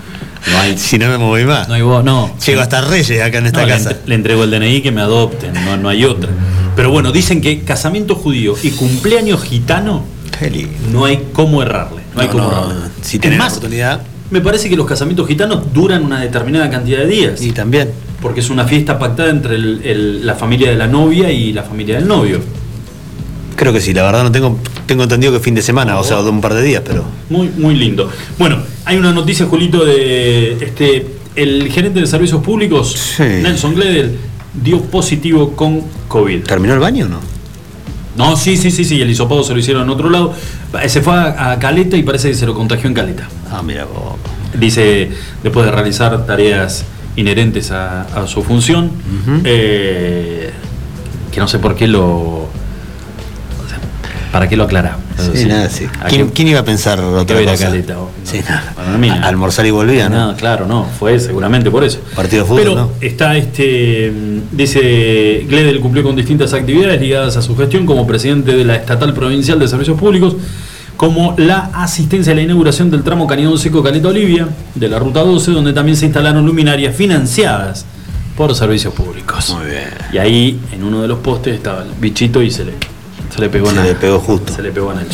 [0.51, 0.77] no hay.
[0.77, 1.69] Si no me moví más.
[1.69, 2.35] No hay voz, no.
[2.45, 3.91] Llego hasta Reyes acá en esta No, le casa.
[3.93, 6.31] entre- Le, entrego el DNI que me adopten, no, no hay otra.
[6.75, 10.05] Pero bueno, dicen que casamiento judío y cumpleaños gitano
[10.93, 12.03] no hay cómo errarle.
[12.15, 12.75] No, hay cómo errarle.
[13.03, 14.03] si tenés más, oportunidad.
[14.31, 17.41] me parece que los casamientos gitanos duran una determinada cantidad de días.
[17.43, 17.91] Y también.
[18.23, 21.63] Porque es una fiesta pactada entre el- el- la familia de la novia y la
[21.63, 22.41] familia del novio.
[23.57, 26.23] Creo que sí, la verdad no tengo, tengo entendido que fin de semana, o sea,
[26.23, 27.05] de un par de días, pero.
[27.31, 28.11] Muy, muy lindo.
[28.39, 31.07] Bueno, hay una noticia, Julito, de este
[31.37, 34.17] el gerente de servicios públicos, Nelson Gledel,
[34.63, 36.45] dio positivo con COVID.
[36.45, 37.21] ¿Terminó el baño o no?
[38.17, 40.33] No, sí, sí, sí, sí, el hisopado se lo hicieron en otro lado.
[40.89, 43.29] Se fue a, a Caleta y parece que se lo contagió en Caleta.
[43.51, 44.15] Ah, mira vos.
[44.59, 45.11] Dice,
[45.43, 46.85] después de realizar tareas
[47.17, 48.91] inherentes a, a su función,
[49.45, 50.51] eh,
[51.33, 52.05] que no sé por qué lo...
[52.05, 52.49] o
[53.69, 53.79] sea,
[54.33, 54.99] ¿Para qué lo aclara?
[55.35, 55.87] Sí, nada, sí.
[56.03, 57.57] ¿A ¿Quién, iba a pensar otra a?
[57.57, 57.97] Caleta?
[58.43, 58.73] nada.
[58.77, 60.33] Para mí, A- almorzar y volvía, ¿no?
[60.33, 62.01] No, claro, no, fue seguramente por eso.
[62.15, 62.91] Partido de fútbol, Pero ¿no?
[63.01, 64.13] está este,
[64.53, 69.15] dice, Gledel cumplió con distintas actividades ligadas a su gestión como presidente de la Estatal
[69.15, 70.37] Provincial de Servicios Públicos,
[70.97, 75.21] como la asistencia a la inauguración del tramo Cañón Seco Caleta Olivia, de la Ruta
[75.21, 77.85] 12, donde también se instalaron luminarias financiadas
[78.37, 79.55] por servicios públicos.
[79.57, 79.89] Muy bien.
[80.13, 82.73] Y ahí, en umo de los postes, estaba el bichito y se le,
[83.35, 84.53] se le pegó Se en le pegó justo.
[84.53, 85.07] Se le pegó en el.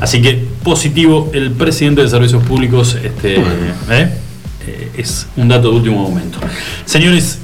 [0.00, 4.10] Así que positivo el presidente de servicios públicos este, ¿eh?
[4.66, 6.38] Eh, es un dato de último momento.
[6.84, 7.38] Señores,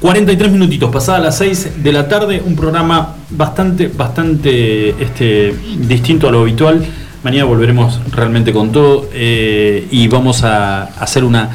[0.00, 6.32] 43 minutitos, pasadas las 6 de la tarde, un programa bastante, bastante este, distinto a
[6.32, 6.84] lo habitual.
[7.22, 11.50] Mañana volveremos realmente con todo eh, y vamos a hacer una,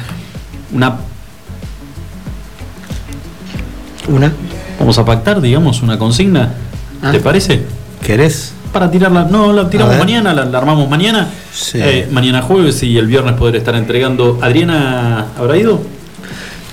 [0.72, 0.96] una
[4.08, 4.32] ¿Una?
[4.78, 6.54] Vamos a pactar, digamos, una consigna.
[7.12, 7.62] ¿Te parece?
[8.04, 8.54] ¿Querés?
[8.72, 9.24] Para tirarla.
[9.24, 11.28] No, la tiramos mañana, la, la armamos mañana.
[11.52, 11.78] Sí.
[11.80, 14.38] Eh, mañana jueves y el viernes poder estar entregando.
[14.40, 15.80] ¿Adriana habrá ido?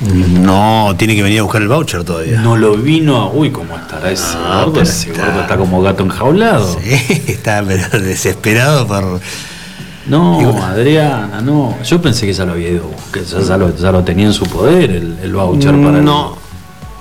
[0.02, 2.42] No, tiene que venir a buscar el voucher todavía.
[2.42, 3.32] No lo vino a.
[3.32, 4.82] Uy, ¿cómo estará ese Ah, gordo?
[4.82, 6.78] Ese está- gordo está como gato enjaulado.
[6.82, 9.20] Sí, está pero desesperado por.
[10.08, 11.76] No, Adriana, no.
[11.84, 14.34] Yo pensé que ya lo había ido, que ya, ya lo, ya lo tenía en
[14.34, 16.38] su poder el, el voucher para el, No.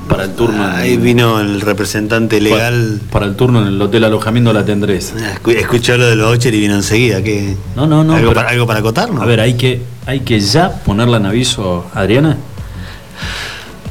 [0.08, 0.64] para el turno.
[0.64, 3.00] en- Ahí vino el representante legal.
[3.10, 5.12] Para el turno en el hotel alojamiento la tendrés.
[5.16, 7.22] Escu- Escuchó lo del voucher y vino enseguida.
[7.22, 7.54] ¿qué?
[7.76, 8.14] No, no, no.
[8.14, 9.20] ¿Algo, pero- para, ¿Algo para acotarnos?
[9.20, 12.38] A ver, hay que, hay que ya ponerla en aviso, Adriana,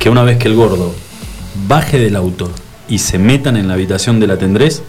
[0.04, 0.94] que una vez que el gordo
[1.66, 2.52] baje del auto
[2.90, 4.82] y se metan en la habitación de la tendrés,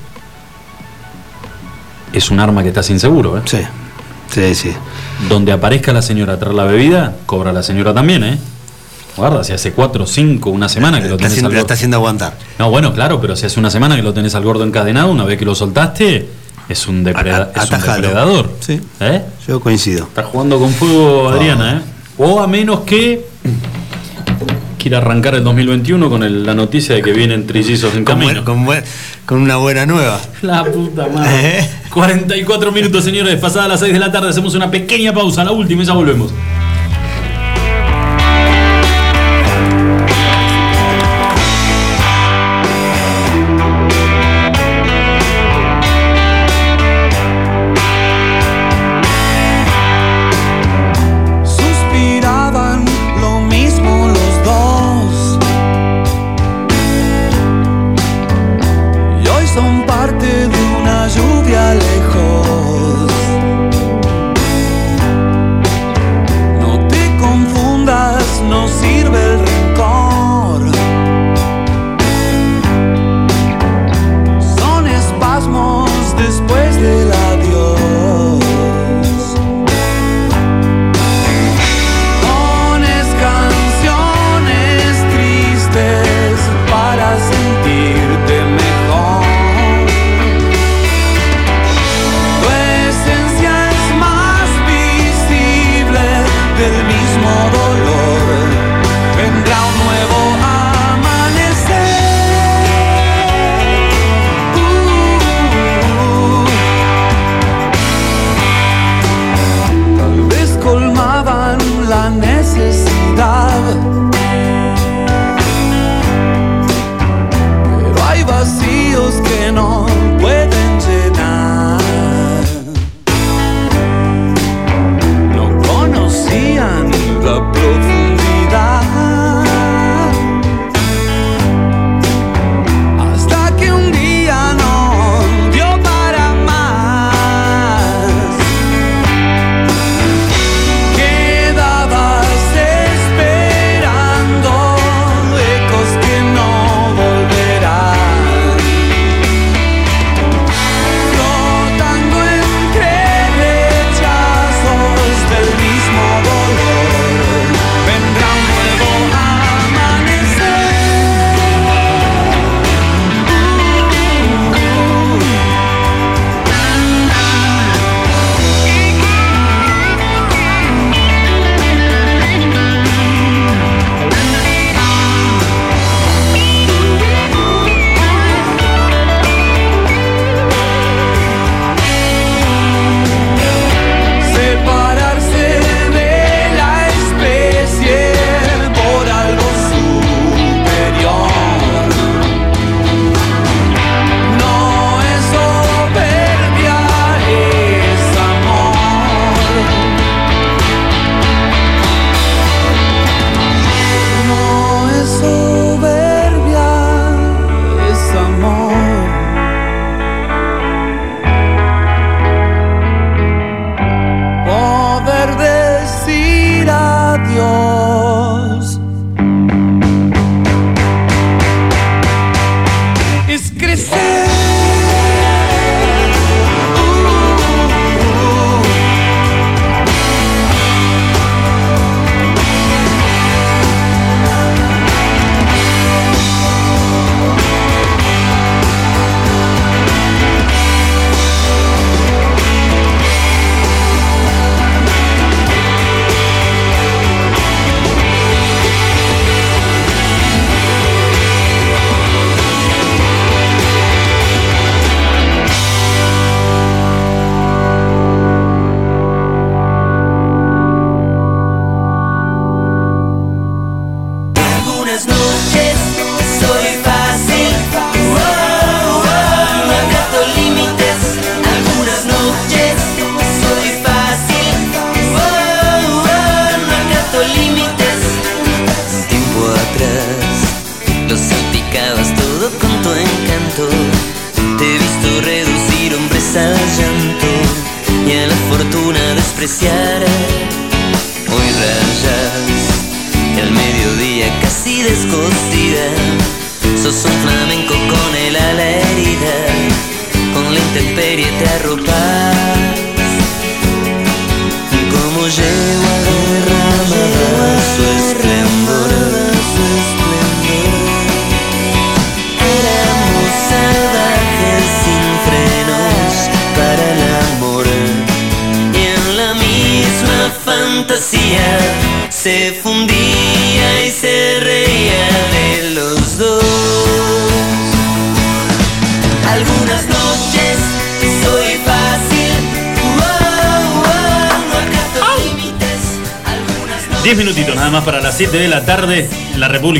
[2.12, 3.42] es un arma que está sin seguro, ¿eh?
[3.44, 3.58] Sí,
[4.32, 4.72] sí, sí.
[5.28, 8.38] Donde aparezca la señora a traer la bebida, cobra la señora también, ¿eh?
[9.16, 11.60] Guarda, si hace cuatro, cinco, una semana que lo Está tenés haciendo, al gordo.
[11.62, 12.36] está haciendo aguantar.
[12.58, 15.24] No, bueno, claro, pero si hace una semana que lo tenés al gordo encadenado, una
[15.24, 16.28] vez que lo soltaste,
[16.68, 18.50] es un, depreda- A- a- es un depredador.
[18.58, 18.80] Sí.
[18.98, 19.22] ¿Eh?
[19.46, 20.04] Yo coincido.
[20.06, 21.80] Está jugando con fuego Adriana, ¿eh?
[22.18, 23.24] O a menos que
[24.84, 28.44] quiere arrancar el 2021 con la noticia de que vienen trillizos en camino.
[28.44, 28.66] Con,
[29.24, 30.20] con, una buena nueva.
[30.42, 31.66] La puta madre.
[31.90, 33.40] 44 minutos, señores.
[33.40, 36.34] Pasadas las 6 de la tarde hacemos una pequeña pausa, la última y ya volvemos.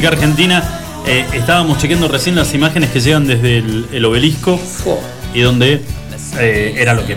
[0.05, 0.63] República Argentina.
[1.07, 4.61] Eh, estábamos chequeando recién las imágenes que llegan desde el, el obelisco
[5.33, 5.81] y donde
[6.39, 7.17] eh, era lo que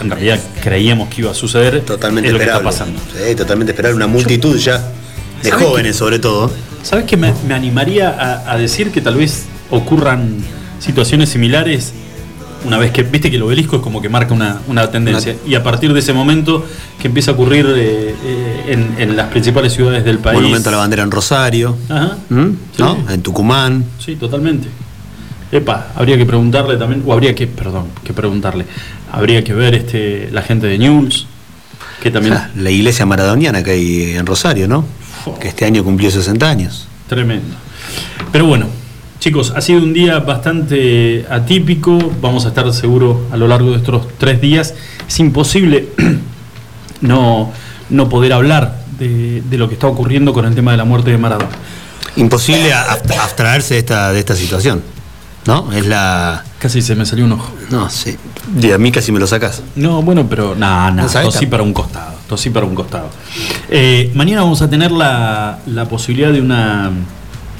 [0.00, 1.82] en realidad creíamos que iba a suceder.
[1.82, 3.00] Totalmente es lo que está pasando.
[3.00, 3.96] Sí, totalmente esperable.
[3.96, 4.78] Una multitud ya.
[5.42, 6.50] De ¿Sabes jóvenes, sobre todo.
[6.82, 10.36] ¿Sabes que me, me animaría a, a decir que tal vez ocurran
[10.78, 11.92] situaciones similares
[12.64, 15.54] una vez que, viste que el obelisco es como que marca una, una tendencia y
[15.54, 16.64] a partir de ese momento
[17.00, 18.14] que empieza a ocurrir eh,
[18.68, 20.40] en, en las principales ciudades del país.
[20.40, 21.76] Monumento a la bandera en Rosario.
[21.88, 22.16] Ajá.
[22.28, 22.48] ¿Mm?
[22.78, 22.98] ¿No?
[23.10, 23.84] En Tucumán.
[23.98, 24.68] Sí, totalmente.
[25.50, 28.64] Epa, habría que preguntarle también, o habría que, perdón, que preguntarle,
[29.12, 31.26] habría que ver este la gente de News,
[32.02, 34.84] que también Ah, La iglesia maradoniana que hay en Rosario, ¿no?
[35.40, 36.88] Que este año cumplió 60 años.
[37.06, 37.54] Tremendo.
[38.32, 38.66] Pero bueno,
[39.20, 41.98] chicos, ha sido un día bastante atípico.
[42.22, 44.74] Vamos a estar seguro a lo largo de estos tres días.
[45.06, 45.88] Es imposible
[47.02, 47.52] no,
[47.90, 51.10] no poder hablar de, de lo que está ocurriendo con el tema de la muerte
[51.10, 51.50] de Maradona.
[52.16, 54.82] Imposible abstraerse de esta, de esta situación.
[55.44, 55.72] ¿No?
[55.72, 56.44] Es la.
[56.60, 57.50] Casi se me salió un ojo.
[57.70, 58.16] No, sí.
[58.60, 59.60] Y a mí casi me lo sacas.
[59.74, 61.32] No, bueno, pero nada, ¿No nada, sabes?
[61.32, 63.10] tosí para un costado, tosí para un costado.
[63.68, 66.92] Eh, mañana vamos a tener la, la posibilidad de una,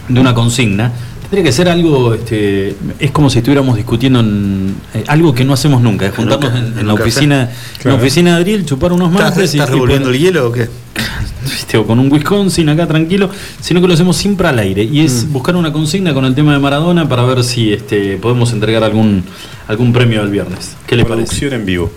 [0.09, 0.93] de una consigna.
[1.33, 5.55] Tendría que ser algo, este, es como si estuviéramos discutiendo en, eh, algo que no
[5.55, 7.51] hacemos nunca, es juntarnos Nunca, en, en en la oficina,
[7.83, 10.49] en la oficina de Adriel, chupar unos ¿Estás, mates y- estás y revolviendo el hielo
[10.49, 10.69] o qué?
[11.43, 11.79] ¿viste?
[11.79, 13.31] o con un Wisconsin acá tranquilo,
[13.63, 14.85] sino que lo hacemos siempre al aire.
[14.85, 15.33] Y es Mm.
[15.33, 19.25] buscar una consigna con el tema de Maradona para ver si este, podemos entregar algún,
[19.69, 20.77] algún premio el viernes.
[20.87, 21.29] ¿Qué le parece?
[21.29, 21.91] Producción en vivo.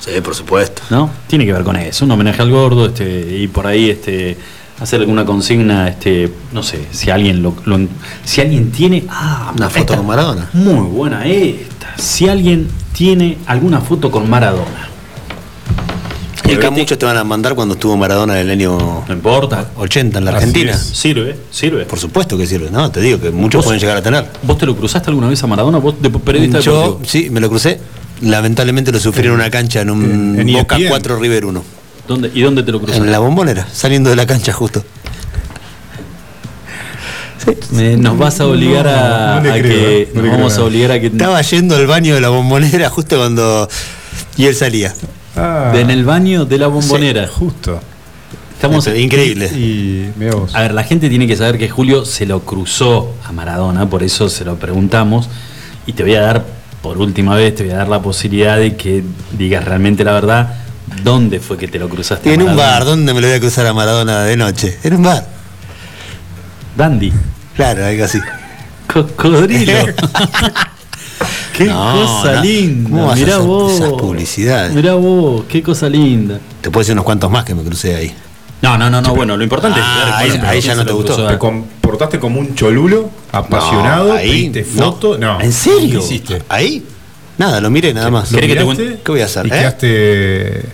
[0.00, 0.82] Sí, por supuesto.
[0.90, 1.08] ¿No?
[1.28, 4.36] Tiene que ver con eso, un homenaje al gordo, este, y por ahí este,
[4.80, 7.88] hacer alguna consigna, este, no sé, si alguien lo, lo-
[8.24, 9.04] si alguien tiene.
[9.08, 10.50] Ah, Una foto esta- con Maradona.
[10.52, 11.94] Muy buena esta.
[11.96, 14.90] Si alguien tiene alguna foto con Maradona.
[16.48, 19.70] Y acá muchos te van a mandar cuando estuvo Maradona en el año No importa.
[19.76, 20.70] 80 en la Argentina.
[20.72, 20.78] es.
[20.80, 21.86] Sirve, sirve.
[21.86, 22.88] Por supuesto que sirve, ¿no?
[22.92, 24.30] Te digo que muchos ¿Vos- pueden llegar a tener.
[24.44, 25.78] ¿Vos te lo cruzaste alguna vez a Maradona?
[25.78, 27.00] ¿Vos de periodista Yo, deportivo?
[27.08, 27.80] sí, me lo crucé.
[28.20, 30.88] Lamentablemente lo sufrí en una cancha en un en Boca ESPN.
[30.88, 31.64] 4 River 1.
[32.06, 33.04] ¿Dónde, ¿Y dónde te lo cruzaste?
[33.04, 34.84] En la bombonera, saliendo de la cancha justo.
[37.70, 40.02] Me- nos vas a obligar a, No le a creo, que.
[40.02, 40.08] ¿eh?
[40.14, 41.06] No nos vamos a obligar a que.
[41.08, 43.68] Estaba yendo al baño de la bombonera justo cuando.
[44.36, 44.92] Y él salía.
[45.72, 47.28] de- en el baño de la bombonera.
[47.28, 47.80] justo.
[48.54, 49.48] Estamos increíble.
[49.54, 50.54] Y vos.
[50.54, 54.02] A ver, la gente tiene que saber que Julio se lo cruzó a Maradona, por
[54.02, 55.28] eso se lo preguntamos.
[55.86, 56.44] Y te voy a dar,
[56.82, 59.04] por última vez, te voy a dar la posibilidad de que
[59.38, 60.54] digas realmente la verdad.
[61.02, 62.30] ¿Dónde fue que te lo cruzaste?
[62.30, 64.78] a En un bar, ¿dónde me lo voy a cruzar a Maradona de noche?
[64.82, 65.26] En un bar.
[66.76, 67.12] Dandy.
[67.56, 68.18] Claro, algo así.
[68.92, 69.72] Cocodrilo.
[71.56, 71.92] qué No,
[72.22, 72.42] cosa no.
[72.42, 72.90] linda.
[72.90, 73.72] ¿Cómo vas a Mirá hacer vos.
[73.72, 74.74] esas publicidades?
[74.74, 76.38] Mirá vos, qué cosa linda.
[76.60, 78.14] Te puedo decir unos cuantos más que me crucé ahí.
[78.62, 80.86] No, no, no, no, bueno, lo importante Ah, es ahí- bueno, ahí quién ya no
[80.86, 81.14] te gustó.
[81.14, 84.92] cruzó Te comportaste como un cholulo, apasionado, No, ahí, pediste no.
[84.92, 85.18] foto.
[85.18, 85.40] No.
[85.40, 86.00] ¿En serio?
[86.00, 86.42] ¿Qué hiciste?
[86.48, 86.84] ¿Ahí?
[87.38, 88.32] Nada, lo miré nada más.
[88.32, 89.00] ¿Lo ¿Querés que te cuente?
[89.04, 89.46] ¿Qué voy a hacer?
[89.46, 89.52] Y eh?
[89.52, 90.64] quedaste.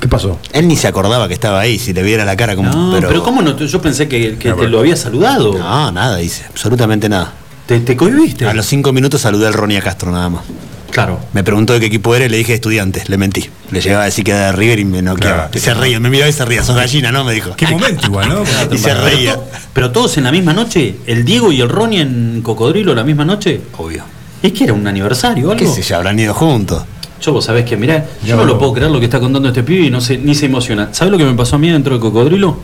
[0.00, 0.38] ¿Qué pasó?
[0.52, 2.70] Él ni se acordaba que estaba ahí, si le viera la cara como.
[2.70, 3.56] No, pero, ¿cómo no?
[3.56, 5.58] Yo pensé que, que te lo había saludado.
[5.58, 7.32] No, nada hice, absolutamente nada.
[7.66, 8.46] ¿Te, te cohibiste?
[8.46, 10.42] A los cinco minutos saludé al Ronnie Castro nada más.
[10.90, 11.20] Claro.
[11.32, 13.50] Me preguntó de qué equipo era y le dije estudiantes, le mentí.
[13.70, 15.36] Le llegaba a decir que era de River y me noqueaba.
[15.36, 15.50] Claro.
[15.54, 17.24] Y se reía, me miraba y se reía, sos gallina, ¿no?
[17.24, 17.54] Me dijo.
[17.56, 18.44] Qué momento igual, ¿no?
[18.72, 19.38] Y se reía.
[19.72, 23.24] Pero todos en la misma noche, el Diego y el Ronnie en Cocodrilo la misma
[23.24, 23.60] noche.
[23.76, 24.04] Obvio.
[24.42, 25.58] Es que era un aniversario o algo.
[25.64, 25.96] ¿Qué sé yo?
[25.96, 26.84] Habrán ido juntos.
[27.20, 28.42] Yo vos sabés que, mirá, yo No.
[28.42, 30.46] no lo puedo creer lo que está contando este pibe y no sé, ni se
[30.46, 30.90] emociona.
[30.92, 32.58] ¿Sabes lo que me pasó a mí dentro de Cocodrilo?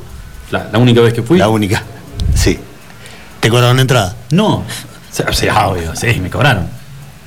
[0.51, 1.39] La, la única vez que fui.
[1.39, 1.83] La única.
[2.35, 2.59] Sí.
[3.41, 4.15] ¿Te cobraron entrada?
[4.31, 4.63] No.
[5.11, 6.67] Sea, o sea, obvio, sí, me cobraron.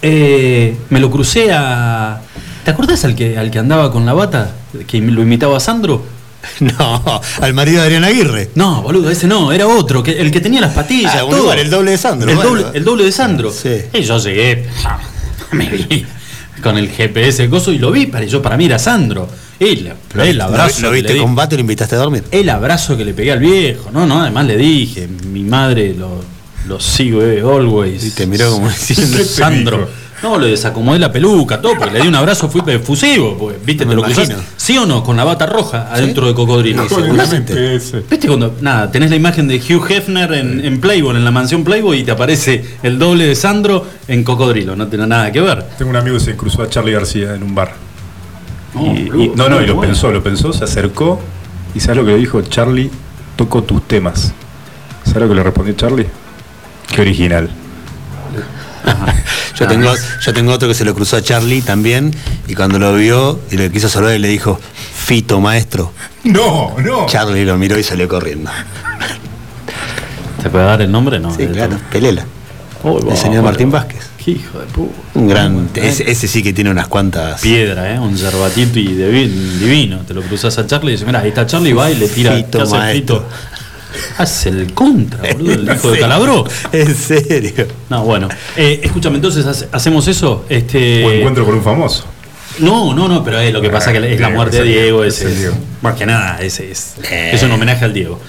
[0.01, 2.21] Eh, me lo crucé a.
[2.63, 4.51] ¿Te acordás al que, al que andaba con la bata?
[4.87, 6.03] Que lo imitaba a Sandro.
[6.59, 8.49] No, al marido de Adrián Aguirre.
[8.55, 11.15] No, boludo, ese no, era otro, que, el que tenía las patillas.
[11.15, 11.37] Ah, todo.
[11.37, 13.51] lugar, el doble de Sandro, El, doble, el doble de Sandro.
[13.51, 13.81] Sí.
[13.93, 14.65] Y yo llegué,
[15.51, 16.05] me vi
[16.61, 19.27] con el GPS coso y lo vi, para, yo para mí era Sandro.
[19.59, 20.81] El, el abrazo.
[20.81, 22.23] ¿Lo que viste vato y lo invitaste a dormir?
[22.31, 26.21] El abrazo que le pegué al viejo, no, no, además le dije, mi madre lo,
[26.67, 28.03] lo sigo, eh, always.
[28.03, 30.04] Y te miró como diciendo, Sandro.
[30.25, 33.85] No, le desacomodé la peluca, todo, porque le di un abrazo, fui efusivo, pues, viste,
[33.85, 34.31] Me te lo cruzás.
[34.57, 35.03] ¿sí o no?
[35.03, 36.89] Con la bata roja adentro de cocodrilo.
[36.89, 37.77] Seguramente.
[38.09, 41.63] ¿Viste cuando, nada, tenés la imagen de Hugh Hefner en, en Playboy, en la mansión
[41.63, 44.75] Playboy, y te aparece el doble de Sandro en cocodrilo?
[44.75, 45.61] No tiene nada que ver.
[45.77, 47.73] Tengo un amigo que se cruzó a Charlie García en un bar.
[48.73, 49.91] No, Y- boludo, y- no, no, y lo bueno.
[49.91, 51.21] pensó, lo pensó, se acercó.
[51.75, 52.41] ¿Y sabes lo que le dijo?
[52.41, 52.89] Charlie,
[53.35, 54.33] toco tus temas.
[55.03, 56.07] ¿Sabes lo que le respondió Charlie?
[56.91, 57.47] Qué original.
[59.57, 62.11] Yo tengo, yo tengo otro que se lo cruzó a Charlie también
[62.47, 64.59] y cuando lo vio y le quiso saludar y le dijo,
[65.05, 65.91] Fito, maestro.
[66.23, 67.05] No, no.
[67.07, 68.51] Charlie lo miró y salió corriendo.
[70.41, 71.19] ¿Te puede dar el nombre?
[71.19, 71.33] No.
[71.35, 72.25] Sí, claro, Pelela.
[72.83, 73.71] Oh, el señor Martín.
[73.71, 74.05] Vázquez.
[74.23, 74.93] Qué hijo de puta.
[75.15, 75.69] Un gran.
[75.75, 77.41] Ese, ese sí que tiene unas cuantas.
[77.41, 77.99] Piedra, ¿eh?
[77.99, 79.29] Un yerbatito y divi-
[79.59, 79.99] divino.
[79.99, 82.35] Te lo cruzas a Charlie y dices, mira, ahí está Charlie, va y le tira.
[82.35, 83.15] Fito, ¿qué hace el maestro.
[83.21, 83.29] Fito?
[84.17, 85.99] Hace el contra, boludo, el hijo de serio?
[86.01, 86.45] Calabró.
[86.71, 87.67] En serio.
[87.89, 88.27] No, bueno.
[88.55, 90.45] Eh, escúchame, entonces hace- hacemos eso.
[90.49, 92.05] Este, O encuentro con un famoso.
[92.59, 94.63] No, no, no, pero eh, lo que pasa es que es la Diego, muerte es
[94.63, 95.55] de el Diego, es, es el es- Diego.
[95.81, 98.19] más que nada, ese es, es un homenaje al Diego.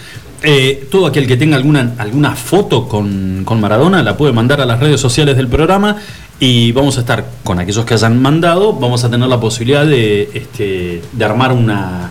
[0.43, 4.67] Eh, todo aquel que tenga alguna, alguna foto con, con Maradona la puede mandar a
[4.67, 5.97] las redes sociales del programa
[6.39, 10.29] y vamos a estar con aquellos que hayan mandado, vamos a tener la posibilidad de,
[10.35, 12.11] este, de armar una,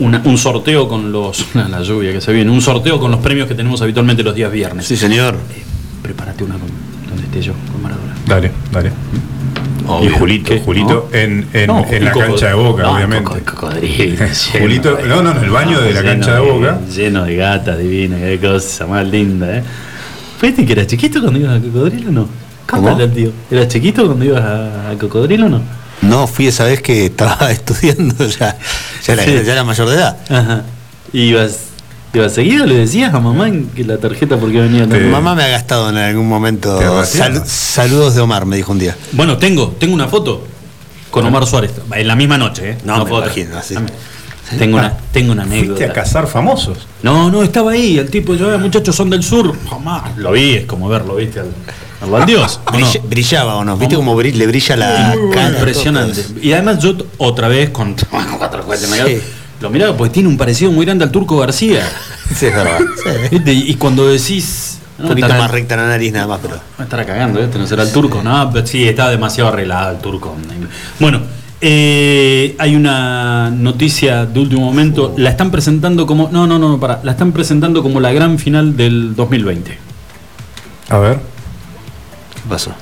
[0.00, 3.46] una- un sorteo con los, la lluvia que se viene, un sorteo con los premios
[3.48, 4.84] que tenemos habitualmente los días viernes.
[4.86, 5.36] Sí, señor.
[6.02, 6.68] prepárate una con,
[7.08, 8.14] donde esté yo, con Maradona.
[8.26, 8.90] Dale, dale.
[9.86, 10.10] Obvio.
[10.10, 10.60] Y Julito, ¿Qué?
[10.60, 13.30] Julito en, en, No, en la cancha de boca, no, obviamente.
[14.60, 16.78] Julito, no, no, en el baño de la cancha de boca.
[16.94, 19.62] Lleno de gatas divinas, qué cosa más linda, ¿eh?
[20.38, 22.28] ¿Fuiste que eras chiquito cuando ibas a cocodrilo o no?
[22.68, 22.82] ¿Cómo?
[22.82, 23.32] Contale al tío.
[23.50, 25.60] ¿Eras chiquito cuando ibas a, a cocodrilo o no?
[26.02, 28.56] No, fui esa vez que estaba estudiando, ya,
[29.06, 29.32] ya, era, Sí.
[29.44, 30.16] ya era mayor de edad.
[30.30, 30.62] Ajá.
[31.12, 31.56] ¿Ibas,
[32.14, 32.66] ibas seguido?
[32.66, 35.48] ¿Le decías a mamá en que la tarjeta porque venía Mi tan- mamá me ha
[35.48, 36.78] gastado en algún momento.
[37.04, 38.96] Sal- saludos de Omar, me dijo un día.
[39.12, 40.46] Bueno, tengo, tengo una foto
[41.10, 42.78] con Omar Suárez, en la misma noche, ¿eh?
[42.84, 43.26] No, me fue otra.
[43.32, 43.74] imagino, así.
[44.58, 45.76] Tengo una, tengo una anécdota.
[45.76, 46.78] Fuiste a cazar famosos.
[47.04, 50.16] No, no, estaba ahí, el tipo, yo, "Eh, muchachos son del sur, jamás.
[50.16, 51.38] Lo vi, es como verlo, ¿viste?
[51.40, 51.50] Al,
[52.02, 52.78] al Valdios, ¿o no?
[52.78, 55.50] Brill- Brillaba o no, viste cómo bri- le brilla la cara.
[55.50, 56.24] Impresionante.
[56.42, 57.94] Y además yo otra vez con
[58.38, 59.20] cuatro me Sí.
[59.60, 61.82] lo miraba porque tiene un parecido muy grande al turco García.
[62.34, 62.78] Sí, es verdad.
[63.32, 63.52] ¿Viste?
[63.52, 64.78] Y cuando decís.
[65.00, 66.60] Un poquito más recta la nariz nada más, pero.
[66.78, 69.98] Me estará cagando, este no será el turco, no, pero sí, está demasiado arreglado el
[69.98, 70.36] turco.
[71.00, 71.22] Bueno,
[71.60, 77.00] eh, hay una noticia de último momento, la están presentando como, no, no, no, para,
[77.02, 79.76] la están presentando como la gran final del 2020
[80.90, 81.18] A ver.
[82.50, 82.72] ¿Qué pasó?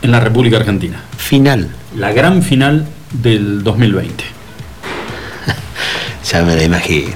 [0.00, 1.02] en la República Argentina.
[1.18, 1.68] Final.
[1.96, 4.24] La gran final del 2020.
[6.32, 7.12] Ya me la imagino.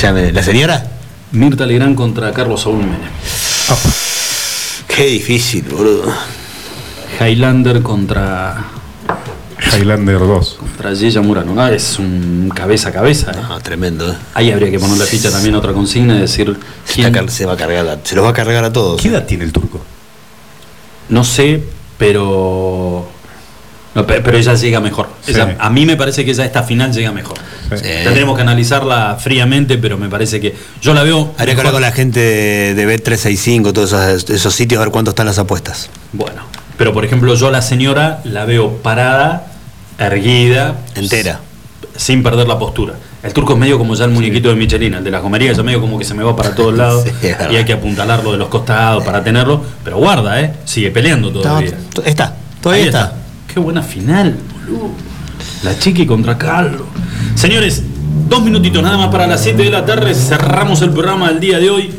[0.00, 0.86] Ya me- ¿La señora?
[1.32, 3.00] Mirta Legrand contra Carlos Saúl Menem.
[4.86, 6.12] Qué difícil, boludo.
[7.20, 8.64] Highlander contra
[9.76, 10.54] Highlander 2.
[10.60, 11.60] contra Yeya Murano.
[11.60, 13.32] Ah, es un cabeza a cabeza.
[13.32, 13.36] ¿eh?
[13.48, 14.16] No, tremendo, ¿eh?
[14.34, 16.56] Ahí habría que poner la ficha también otra consigna y decir
[16.92, 19.00] quién, se va a cargar, a- se los va a cargar a todos.
[19.02, 19.80] ¿Qué edad tiene el turco?
[21.08, 21.62] No sé,
[21.96, 23.06] pero.
[23.94, 25.08] no, pero ella llega mejor.
[25.24, 25.32] Sí.
[25.32, 27.36] Ella- a mí me parece que ella esta final llega mejor.
[27.74, 27.82] Sí.
[28.04, 30.54] Tendremos que analizarla fríamente, pero me parece que.
[30.80, 31.34] Yo la veo.
[31.38, 34.92] Habría que hablar con la gente de, de Bet365, todos esos, esos sitios, a ver
[34.92, 35.90] cuánto están las apuestas.
[36.12, 36.42] Bueno,
[36.76, 39.52] pero por ejemplo, yo a la señora la veo parada,
[39.98, 41.40] erguida, Entera.
[41.96, 42.94] sin perder la postura.
[43.22, 45.62] El turco es medio como ya el muñequito de Michelin, el de las comerías, ya
[45.62, 48.38] medio como que se me va para todos lados Sí, y hay que apuntalarlo de
[48.38, 50.54] los costados para tenerlo, pero guarda, ¿eh?
[50.64, 51.70] Sigue peleando todavía.
[51.70, 53.12] Está, está, todavía Ahí está.
[53.52, 54.90] Qué buena final, boludo.
[55.64, 56.82] La Chiqui contra Carlos.
[57.34, 57.82] Señores,
[58.28, 60.14] dos minutitos nada más para las 7 de la tarde.
[60.14, 61.90] Cerramos el programa del día de hoy.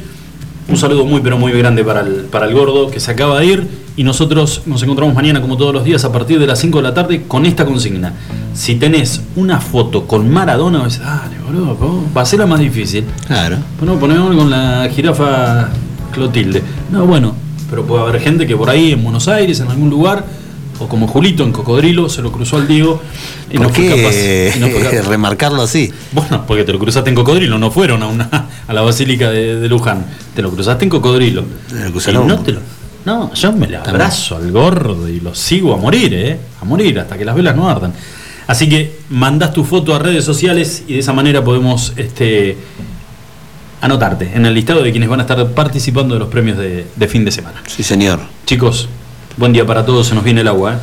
[0.70, 3.46] Un saludo muy pero muy grande para el, para el gordo que se acaba de
[3.46, 3.68] ir.
[3.98, 6.84] Y nosotros nos encontramos mañana como todos los días a partir de las 5 de
[6.84, 8.14] la tarde con esta consigna.
[8.54, 12.46] Si tenés una foto con Maradona, vas a dale, boludo, po, va a ser la
[12.46, 13.04] más difícil.
[13.28, 13.58] Claro.
[13.80, 15.70] Bueno, ponemos con la jirafa
[16.14, 16.62] Clotilde.
[16.92, 17.34] No, bueno,
[17.70, 20.24] pero puede haber gente que por ahí en Buenos Aires, en algún lugar,
[20.80, 23.02] o como Julito en Cocodrilo, se lo cruzó al Diego
[23.50, 24.16] y ¿Por no fue capaz.
[24.56, 25.08] y no fue capaz.
[25.10, 25.92] remarcarlo así?
[26.12, 28.30] Bueno, porque te lo cruzaste en Cocodrilo, no fueron a una
[28.68, 30.06] a la Basílica de, de Luján.
[30.36, 31.44] Te lo cruzaste en Cocodrilo.
[31.72, 32.62] lo Y no te lo-
[33.06, 36.38] no, yo me le abrazo al gordo y lo sigo a morir, ¿eh?
[36.62, 37.94] A morir, hasta que las velas no ardan.
[38.46, 42.58] Así que mandás tu foto a redes sociales y de esa manera podemos este,
[43.82, 47.08] anotarte en el listado de quienes van a estar participando de los premios de, de
[47.08, 47.62] fin de semana.
[47.68, 48.20] Sí, señor.
[48.46, 48.90] Chicos,
[49.40, 50.78] buen día para todos, se nos viene el agua, ¿eh?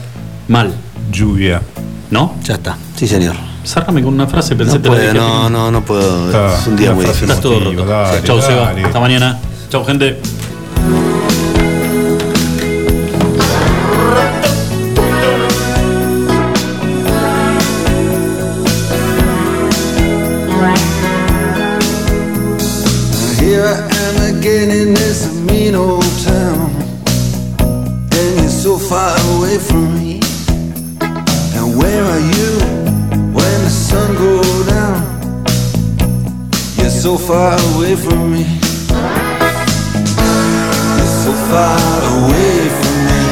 [0.49, 0.73] Mal,
[1.13, 1.63] Lluvia.
[2.11, 2.35] ¿no?
[2.43, 2.77] Ya está.
[2.97, 3.37] Sí, señor.
[3.65, 5.19] Cerrame con una frase, pensé No te la puedo, dije.
[5.19, 6.27] no, no, no puedo.
[6.27, 7.25] Está, es un día muy difícil.
[7.29, 7.85] Estás todo roto.
[7.85, 8.67] dale, Chau, Seba.
[8.67, 8.85] dale.
[8.85, 9.39] Hasta mañana.
[9.69, 10.21] Chau, gente.
[29.37, 30.21] away from me.
[31.57, 32.51] And where are you
[33.37, 35.01] when the sun goes down?
[36.79, 38.45] You're so far away from me.
[40.97, 41.79] You're so far
[42.19, 43.23] away from me.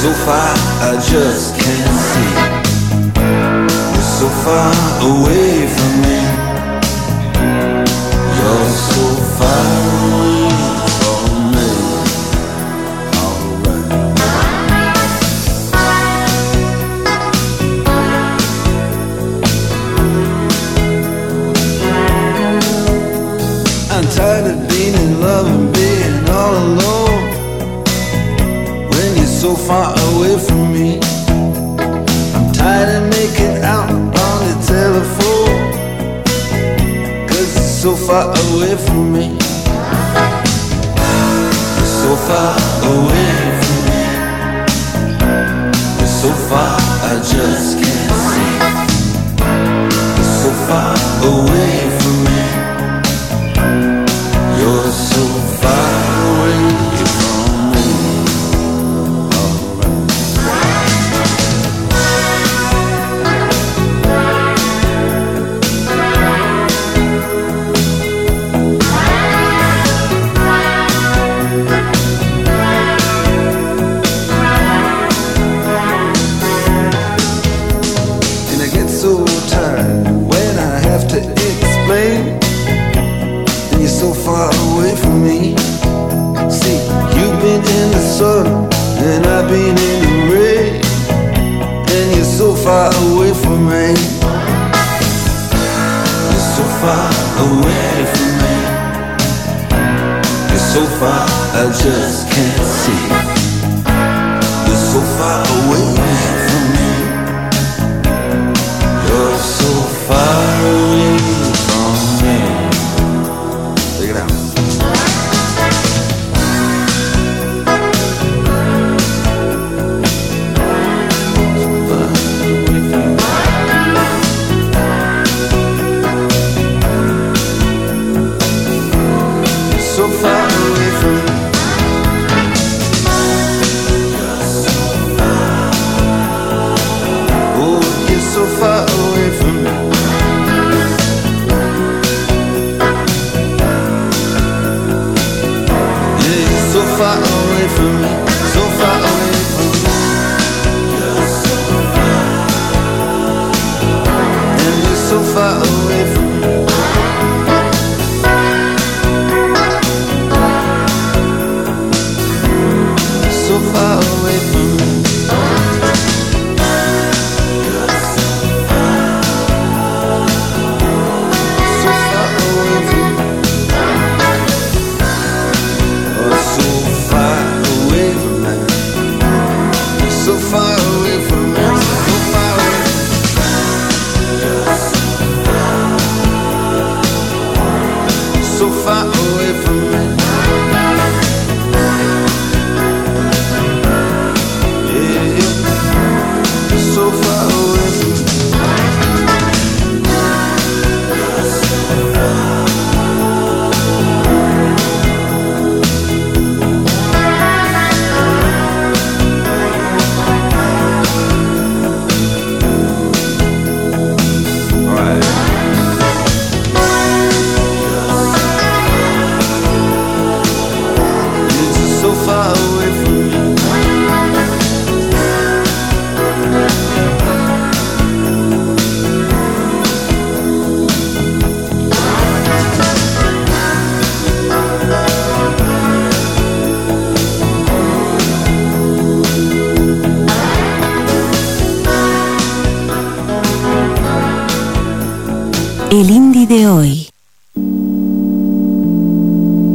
[0.00, 0.52] So far,
[0.88, 2.32] I just can't see.
[3.94, 4.72] You're so far
[5.10, 6.33] away from me.
[29.44, 30.98] so far away from me.
[32.34, 35.60] I'm tired of making out on the telephone.
[37.28, 39.36] Cause it's so far away from me.
[41.76, 42.56] It's so far
[42.94, 44.04] away from me.
[46.02, 46.78] It's so far
[47.10, 48.54] I just can't see.
[50.20, 50.96] It's so far
[51.28, 51.93] away